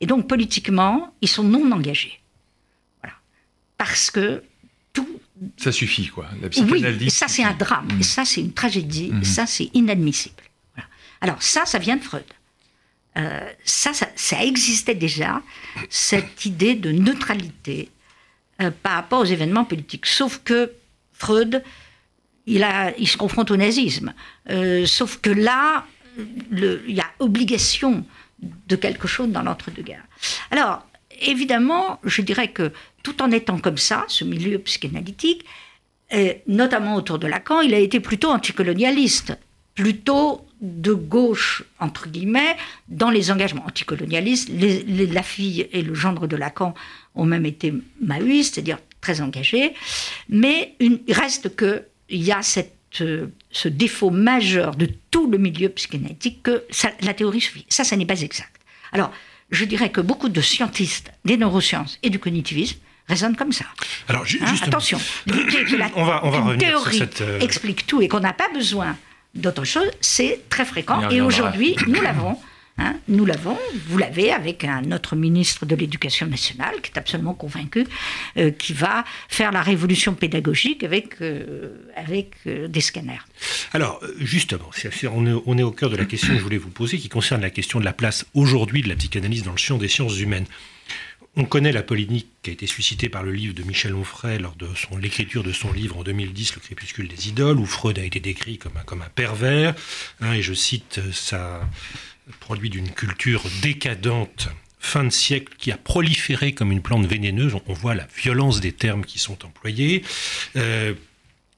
Et 0.00 0.06
donc, 0.06 0.28
politiquement, 0.28 1.14
ils 1.20 1.28
sont 1.28 1.44
non 1.44 1.70
engagés. 1.72 2.20
Voilà. 3.02 3.16
Parce 3.78 4.10
que 4.10 4.42
tout. 4.92 5.20
Ça 5.56 5.72
suffit, 5.72 6.08
quoi. 6.08 6.28
La 6.40 6.48
psychanalyse. 6.48 7.00
Oui, 7.00 7.06
et 7.06 7.10
ça, 7.10 7.28
c'est 7.28 7.44
un 7.44 7.54
drame. 7.54 7.88
Et 8.00 8.02
ça, 8.02 8.24
c'est 8.24 8.40
une 8.40 8.52
tragédie. 8.52 9.08
Et 9.08 9.12
mhm. 9.12 9.24
ça, 9.24 9.46
c'est 9.46 9.70
inadmissible. 9.74 10.42
Alors, 11.20 11.42
ça, 11.42 11.64
ça 11.64 11.78
vient 11.78 11.96
de 11.96 12.02
Freud. 12.02 12.24
Euh, 13.16 13.50
ça, 13.64 13.92
ça, 13.94 14.44
existait 14.44 14.94
déjà, 14.94 15.42
cette 15.88 16.44
idée 16.44 16.74
de 16.74 16.92
neutralité 16.92 17.90
euh, 18.60 18.70
par 18.70 18.92
rapport 18.92 19.20
aux 19.20 19.26
événements 19.26 19.64
politiques. 19.64 20.04
Sauf 20.04 20.42
que 20.44 20.72
Freud 21.14 21.62
il, 22.46 23.08
se 23.08 23.16
confronte 23.16 23.50
au 23.50 23.56
nazisme. 23.56 24.14
Euh, 24.50 24.86
sauf 24.86 25.18
que 25.18 25.30
là, 25.30 25.84
il 26.18 26.94
y 26.94 27.00
a 27.00 27.10
obligation 27.18 28.04
de 28.40 28.76
quelque 28.76 29.08
chose 29.08 29.28
dans 29.28 29.42
l'entre-deux-guerres. 29.42 30.06
Alors, 30.50 30.86
évidemment, 31.20 32.00
je 32.04 32.22
dirais 32.22 32.48
que 32.48 32.72
tout 33.02 33.22
en 33.22 33.30
étant 33.30 33.58
comme 33.58 33.78
ça, 33.78 34.04
ce 34.08 34.24
milieu 34.24 34.58
psychanalytique, 34.58 35.44
notamment 36.46 36.94
autour 36.94 37.18
de 37.18 37.26
Lacan, 37.26 37.60
il 37.60 37.74
a 37.74 37.78
été 37.78 38.00
plutôt 38.00 38.30
anticolonialiste, 38.30 39.36
plutôt 39.74 40.46
de 40.60 40.94
gauche, 40.94 41.62
entre 41.78 42.08
guillemets, 42.08 42.56
dans 42.88 43.10
les 43.10 43.30
engagements 43.30 43.66
anticolonialistes. 43.66 44.48
la 44.50 45.22
fille 45.22 45.68
et 45.72 45.82
le 45.82 45.94
gendre 45.94 46.26
de 46.26 46.36
Lacan 46.36 46.74
ont 47.14 47.26
même 47.26 47.46
été 47.46 47.74
maoïstes, 48.00 48.54
c'est-à-dire 48.54 48.78
très 49.00 49.20
engagés, 49.20 49.74
mais 50.28 50.74
il 50.80 51.00
reste 51.10 51.54
que 51.54 51.84
il 52.08 52.22
y 52.22 52.32
a 52.32 52.42
cette, 52.42 53.00
euh, 53.00 53.28
ce 53.50 53.68
défaut 53.68 54.10
majeur 54.10 54.76
de 54.76 54.88
tout 55.10 55.30
le 55.30 55.38
milieu 55.38 55.68
psychanalytique 55.70 56.42
que 56.42 56.64
la 57.00 57.14
théorie 57.14 57.40
suffit. 57.40 57.66
Ça, 57.68 57.84
ça 57.84 57.96
n'est 57.96 58.06
pas 58.06 58.20
exact. 58.20 58.60
Alors, 58.92 59.12
je 59.50 59.64
dirais 59.64 59.90
que 59.90 60.00
beaucoup 60.00 60.28
de 60.28 60.40
scientistes 60.40 61.12
des 61.24 61.36
neurosciences 61.36 61.98
et 62.02 62.10
du 62.10 62.18
cognitivisme 62.18 62.78
raisonnent 63.08 63.36
comme 63.36 63.52
ça. 63.52 63.64
Alors, 64.08 64.24
hein, 64.40 64.54
attention, 64.62 64.98
que 65.26 65.76
la 65.76 65.90
on 65.94 66.04
va, 66.04 66.24
on 66.24 66.30
va 66.30 66.56
théorie 66.56 66.98
cette, 66.98 67.20
euh, 67.20 67.40
explique 67.40 67.86
tout 67.86 68.02
et 68.02 68.08
qu'on 68.08 68.20
n'a 68.20 68.32
pas 68.32 68.48
besoin 68.52 68.96
d'autre 69.34 69.64
chose, 69.64 69.90
c'est 70.00 70.48
très 70.48 70.64
fréquent. 70.64 71.08
Et 71.10 71.20
aujourd'hui, 71.20 71.76
nous 71.86 72.00
l'avons. 72.00 72.38
Hein, 72.78 72.96
nous 73.08 73.24
l'avons, 73.24 73.56
vous 73.88 73.96
l'avez 73.96 74.32
avec 74.32 74.62
un 74.64 74.92
autre 74.92 75.16
ministre 75.16 75.64
de 75.64 75.74
l'Éducation 75.74 76.26
nationale 76.26 76.82
qui 76.82 76.90
est 76.92 76.98
absolument 76.98 77.32
convaincu 77.32 77.86
euh, 78.36 78.50
qui 78.50 78.74
va 78.74 79.04
faire 79.28 79.50
la 79.50 79.62
révolution 79.62 80.12
pédagogique 80.12 80.84
avec, 80.84 81.22
euh, 81.22 81.70
avec 81.96 82.34
euh, 82.46 82.68
des 82.68 82.82
scanners. 82.82 83.22
Alors, 83.72 84.02
justement, 84.20 84.70
on, 85.14 85.56
est, 85.58 85.62
au 85.62 85.70
cœur 85.70 85.88
de 85.88 85.96
la 85.96 86.04
question 86.04 86.34
que 86.34 86.38
je 86.38 86.42
voulais 86.42 86.58
vous 86.58 86.70
poser 86.70 86.98
qui 86.98 87.08
concerne 87.08 87.40
la 87.40 87.50
question 87.50 87.80
de 87.80 87.84
la 87.84 87.94
place 87.94 88.26
aujourd'hui 88.34 88.82
de 88.82 88.90
la 88.90 88.96
psychanalyse 88.96 89.42
dans 89.42 89.52
le 89.52 89.56
champ 89.56 89.78
des 89.78 89.88
sciences 89.88 90.20
humaines. 90.20 90.46
On 91.38 91.44
connaît 91.44 91.72
la 91.72 91.82
polémique 91.82 92.28
qui 92.42 92.50
a 92.50 92.52
été 92.52 92.66
suscitée 92.66 93.08
par 93.08 93.22
le 93.22 93.32
livre 93.32 93.54
de 93.54 93.62
Michel 93.62 93.94
Onfray 93.94 94.38
lors 94.38 94.54
de 94.56 94.68
l'écriture 95.00 95.42
de 95.42 95.52
son 95.52 95.72
livre 95.72 95.98
en 95.98 96.02
2010, 96.02 96.54
Le 96.54 96.60
crépuscule 96.60 97.08
des 97.08 97.28
idoles, 97.28 97.58
où 97.58 97.66
Freud 97.66 97.98
a 97.98 98.04
été 98.04 98.20
décrit 98.20 98.58
comme 98.58 98.76
un, 98.76 98.84
comme 98.84 99.02
un 99.02 99.08
pervers. 99.14 99.74
Hein, 100.20 100.32
et 100.32 100.42
je 100.42 100.54
cite 100.54 101.00
sa, 101.12 101.60
produit 102.40 102.70
d'une 102.70 102.90
culture 102.90 103.42
décadente 103.62 104.48
fin 104.78 105.04
de 105.04 105.10
siècle 105.10 105.54
qui 105.58 105.72
a 105.72 105.76
proliféré 105.76 106.52
comme 106.52 106.72
une 106.72 106.82
plante 106.82 107.06
vénéneuse. 107.06 107.54
On 107.66 107.72
voit 107.72 107.94
la 107.94 108.06
violence 108.16 108.60
des 108.60 108.72
termes 108.72 109.04
qui 109.04 109.18
sont 109.18 109.44
employés. 109.44 110.02
Euh, 110.56 110.94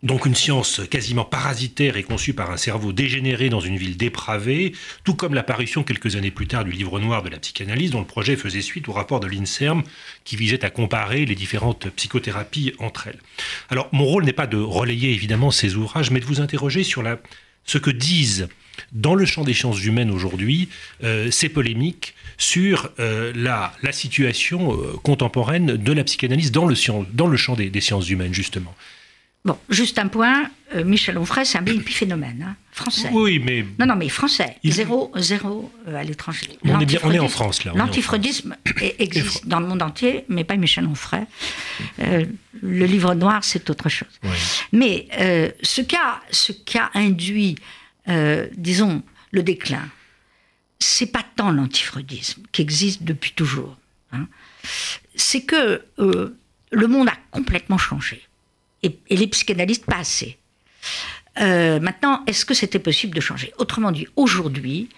donc 0.04 0.26
une 0.26 0.34
science 0.36 0.80
quasiment 0.88 1.24
parasitaire 1.24 1.96
et 1.96 2.04
conçue 2.04 2.32
par 2.32 2.52
un 2.52 2.56
cerveau 2.56 2.92
dégénéré 2.92 3.48
dans 3.48 3.58
une 3.58 3.76
ville 3.76 3.96
dépravée, 3.96 4.72
tout 5.02 5.14
comme 5.14 5.34
l'apparition 5.34 5.82
quelques 5.82 6.14
années 6.14 6.30
plus 6.30 6.46
tard 6.46 6.64
du 6.64 6.70
livre 6.70 7.00
noir 7.00 7.24
de 7.24 7.28
la 7.28 7.38
psychanalyse 7.38 7.90
dont 7.90 7.98
le 7.98 8.06
projet 8.06 8.36
faisait 8.36 8.62
suite 8.62 8.88
au 8.88 8.92
rapport 8.92 9.18
de 9.18 9.26
l'INSERM 9.26 9.82
qui 10.22 10.36
visait 10.36 10.64
à 10.64 10.70
comparer 10.70 11.24
les 11.24 11.34
différentes 11.34 11.90
psychothérapies 11.90 12.74
entre 12.78 13.08
elles. 13.08 13.18
Alors 13.70 13.88
mon 13.90 14.04
rôle 14.04 14.24
n'est 14.24 14.32
pas 14.32 14.46
de 14.46 14.56
relayer 14.56 15.10
évidemment 15.10 15.50
ces 15.50 15.74
ouvrages, 15.74 16.12
mais 16.12 16.20
de 16.20 16.26
vous 16.26 16.40
interroger 16.40 16.84
sur 16.84 17.02
ce 17.64 17.78
que 17.78 17.90
disent 17.90 18.48
dans 18.92 19.14
le 19.14 19.24
champ 19.24 19.44
des 19.44 19.54
sciences 19.54 19.84
humaines 19.84 20.10
aujourd'hui 20.10 20.68
euh, 21.04 21.30
ces 21.30 21.48
polémiques 21.48 22.14
sur 22.36 22.90
euh, 22.98 23.32
la, 23.34 23.72
la, 23.82 23.92
situation 23.92 24.72
euh, 24.72 24.92
contemporaine 25.02 25.76
de 25.76 25.92
la 25.92 26.04
psychanalyse 26.04 26.52
dans 26.52 26.66
le, 26.66 26.74
dans 27.12 27.26
le 27.26 27.36
champ 27.36 27.54
des, 27.54 27.80
sciences 27.80 28.08
humaines, 28.08 28.34
justement. 28.34 28.74
Bon, 29.44 29.56
juste 29.70 29.98
un 29.98 30.08
point, 30.08 30.50
Michel 30.84 31.16
Onfray, 31.16 31.46
c'est 31.46 31.58
un 31.58 31.64
épiphénomène, 31.64 32.44
hein, 32.46 32.56
français. 32.72 33.08
Oui, 33.12 33.40
mais... 33.42 33.64
Non, 33.78 33.86
non, 33.86 33.96
mais 33.96 34.08
français, 34.08 34.56
zéro, 34.64 35.12
zéro 35.16 35.72
à 35.86 36.02
l'étranger. 36.02 36.58
On, 36.64 36.80
est 36.80 37.04
on 37.04 37.12
est 37.12 37.18
en 37.18 37.28
France, 37.28 37.64
là. 37.64 37.72
L'antifreudisme 37.74 38.56
existe 38.98 39.46
dans 39.46 39.60
le 39.60 39.66
monde 39.66 39.82
entier, 39.82 40.24
mais 40.28 40.44
pas 40.44 40.56
Michel 40.56 40.86
Onfray. 40.86 41.22
le 41.98 42.84
livre 42.84 43.14
noir, 43.14 43.42
c'est 43.42 43.70
autre 43.70 43.88
chose. 43.88 44.20
Mais 44.72 45.08
ce 45.62 45.80
qu'a 45.80 46.20
ce 46.30 46.52
qu'a 46.52 46.90
induit 46.94 47.56
euh, 48.08 48.48
disons, 48.56 49.02
le 49.30 49.42
déclin, 49.42 49.88
c'est 50.78 51.06
pas 51.06 51.24
tant 51.36 51.50
l'antifreudisme 51.50 52.42
qui 52.52 52.62
existe 52.62 53.02
depuis 53.02 53.32
toujours. 53.32 53.76
Hein. 54.12 54.26
C'est 55.14 55.42
que 55.42 55.82
euh, 55.98 56.36
le 56.70 56.86
monde 56.86 57.08
a 57.08 57.16
complètement 57.30 57.78
changé. 57.78 58.22
Et, 58.82 58.98
les 59.10 59.26
psychanalystes, 59.26 59.84
pas 59.84 59.98
assez. 59.98 60.38
Euh, 61.40 61.80
maintenant, 61.80 62.22
est-ce 62.26 62.44
que 62.44 62.54
c'était 62.54 62.78
possible 62.78 63.14
de 63.14 63.20
changer? 63.20 63.52
Autrement 63.58 63.92
dit, 63.92 64.06
aujourd'hui, 64.16 64.88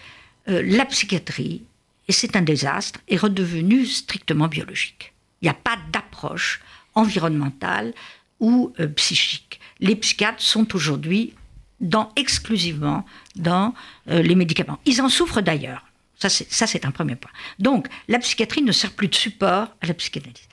la 0.47 0.85
psychiatrie, 0.85 1.61
et 2.07 2.11
c'est 2.11 2.35
un 2.35 2.41
désastre, 2.41 2.99
est 3.07 3.15
redevenue 3.15 3.85
strictement 3.85 4.47
biologique. 4.47 5.13
Il 5.41 5.45
n'y 5.45 5.49
a 5.49 5.53
pas 5.53 5.77
d'approche 5.93 6.61
environnementale 6.95 7.93
ou 8.39 8.73
psychique. 8.95 9.59
Les 9.79 9.95
psychiatres 9.95 10.41
sont 10.41 10.75
aujourd'hui 10.75 11.35
dans, 11.81 12.11
exclusivement 12.15 13.05
dans 13.35 13.73
les 14.07 14.35
médicaments. 14.35 14.79
Ils 14.85 15.01
en 15.01 15.09
souffrent 15.09 15.41
d'ailleurs. 15.41 15.85
Ça, 16.17 16.29
c'est 16.67 16.85
un 16.85 16.91
premier 16.91 17.15
point. 17.15 17.31
Donc, 17.57 17.87
la 18.07 18.19
psychiatrie 18.19 18.61
ne 18.61 18.71
sert 18.71 18.91
plus 18.91 19.07
de 19.07 19.15
support 19.15 19.67
à 19.81 19.87
la 19.87 19.93
psychanalyse. 19.93 20.47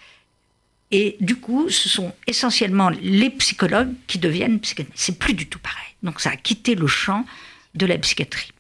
Et 0.90 1.16
du 1.20 1.36
coup, 1.36 1.68
ce 1.68 1.88
sont 1.88 2.14
essentiellement 2.26 2.88
les 2.88 3.30
psychologues 3.30 3.92
qui 4.06 4.18
deviennent 4.18 4.58
psychanalystes. 4.60 4.98
C'est 4.98 5.18
plus 5.18 5.34
du 5.34 5.46
tout 5.46 5.58
pareil. 5.58 5.94
Donc 6.02 6.20
ça 6.20 6.30
a 6.30 6.36
quitté 6.36 6.74
le 6.74 6.86
champ 6.86 7.24
de 7.74 7.86
la 7.86 7.98
psychiatrie. 7.98 8.52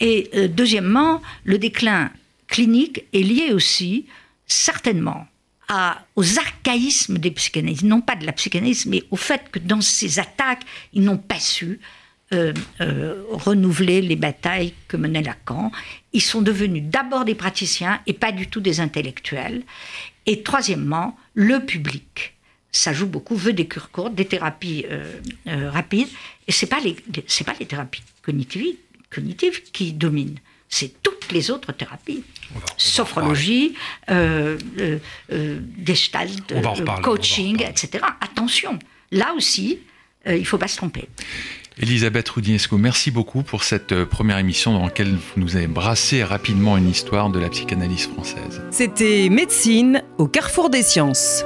Et 0.00 0.30
euh, 0.34 0.48
deuxièmement, 0.48 1.22
le 1.44 1.58
déclin 1.58 2.10
clinique 2.46 3.04
est 3.12 3.22
lié 3.22 3.52
aussi, 3.52 4.06
certainement, 4.46 5.26
à, 5.68 6.04
aux 6.14 6.38
archaïsmes 6.38 7.18
des 7.18 7.30
psychanalystes, 7.30 7.82
non 7.82 8.00
pas 8.00 8.14
de 8.14 8.24
la 8.24 8.32
psychanalyse, 8.32 8.86
mais 8.86 9.02
au 9.10 9.16
fait 9.16 9.50
que 9.50 9.58
dans 9.58 9.80
ces 9.80 10.18
attaques, 10.18 10.62
ils 10.92 11.02
n'ont 11.02 11.18
pas 11.18 11.40
su 11.40 11.80
euh, 12.32 12.52
euh, 12.80 13.22
renouveler 13.30 14.02
les 14.02 14.16
batailles 14.16 14.74
que 14.88 14.96
menait 14.96 15.22
Lacan. 15.22 15.70
Ils 16.12 16.22
sont 16.22 16.42
devenus 16.42 16.82
d'abord 16.84 17.24
des 17.24 17.34
praticiens 17.34 18.00
et 18.06 18.12
pas 18.12 18.32
du 18.32 18.48
tout 18.48 18.60
des 18.60 18.80
intellectuels. 18.80 19.62
Et 20.26 20.42
troisièmement, 20.42 21.16
le 21.34 21.64
public. 21.64 22.34
Ça 22.72 22.92
joue 22.92 23.06
beaucoup, 23.06 23.36
veut 23.36 23.52
des 23.52 23.66
cures 23.66 23.90
courtes, 23.90 24.14
des 24.14 24.26
thérapies 24.26 24.84
euh, 24.90 25.70
rapides. 25.70 26.08
Et 26.46 26.52
ce 26.52 26.64
n'est 26.64 26.68
pas, 26.68 26.80
les, 26.80 26.94
pas 26.94 27.54
les 27.58 27.66
thérapies 27.66 28.02
cognitives, 28.22 28.76
cognitives 29.08 29.62
qui 29.70 29.92
dominent 29.92 30.38
c'est 30.68 31.02
toutes 31.26 31.32
les 31.32 31.50
autres 31.50 31.72
thérapies. 31.72 32.22
Sophrologie, 32.76 33.74
euh, 34.10 34.56
gestalt, 35.84 36.54
coaching, 37.02 37.62
etc. 37.62 38.04
Attention, 38.20 38.78
là 39.10 39.34
aussi, 39.36 39.80
il 40.26 40.40
ne 40.40 40.44
faut 40.44 40.58
pas 40.58 40.68
se 40.68 40.76
tromper. 40.76 41.08
Elisabeth 41.78 42.30
Roudinesco, 42.30 42.78
merci 42.78 43.10
beaucoup 43.10 43.42
pour 43.42 43.62
cette 43.62 43.92
euh, 43.92 44.06
première 44.06 44.38
émission 44.38 44.72
dans 44.72 44.84
laquelle 44.84 45.14
vous 45.14 45.40
nous 45.42 45.56
avez 45.56 45.66
brassé 45.66 46.24
rapidement 46.24 46.78
une 46.78 46.88
histoire 46.88 47.28
de 47.28 47.38
la 47.38 47.50
psychanalyse 47.50 48.06
française. 48.06 48.62
C'était 48.70 49.28
Médecine 49.28 50.02
au 50.16 50.26
carrefour 50.26 50.70
des 50.70 50.82
sciences. 50.82 51.44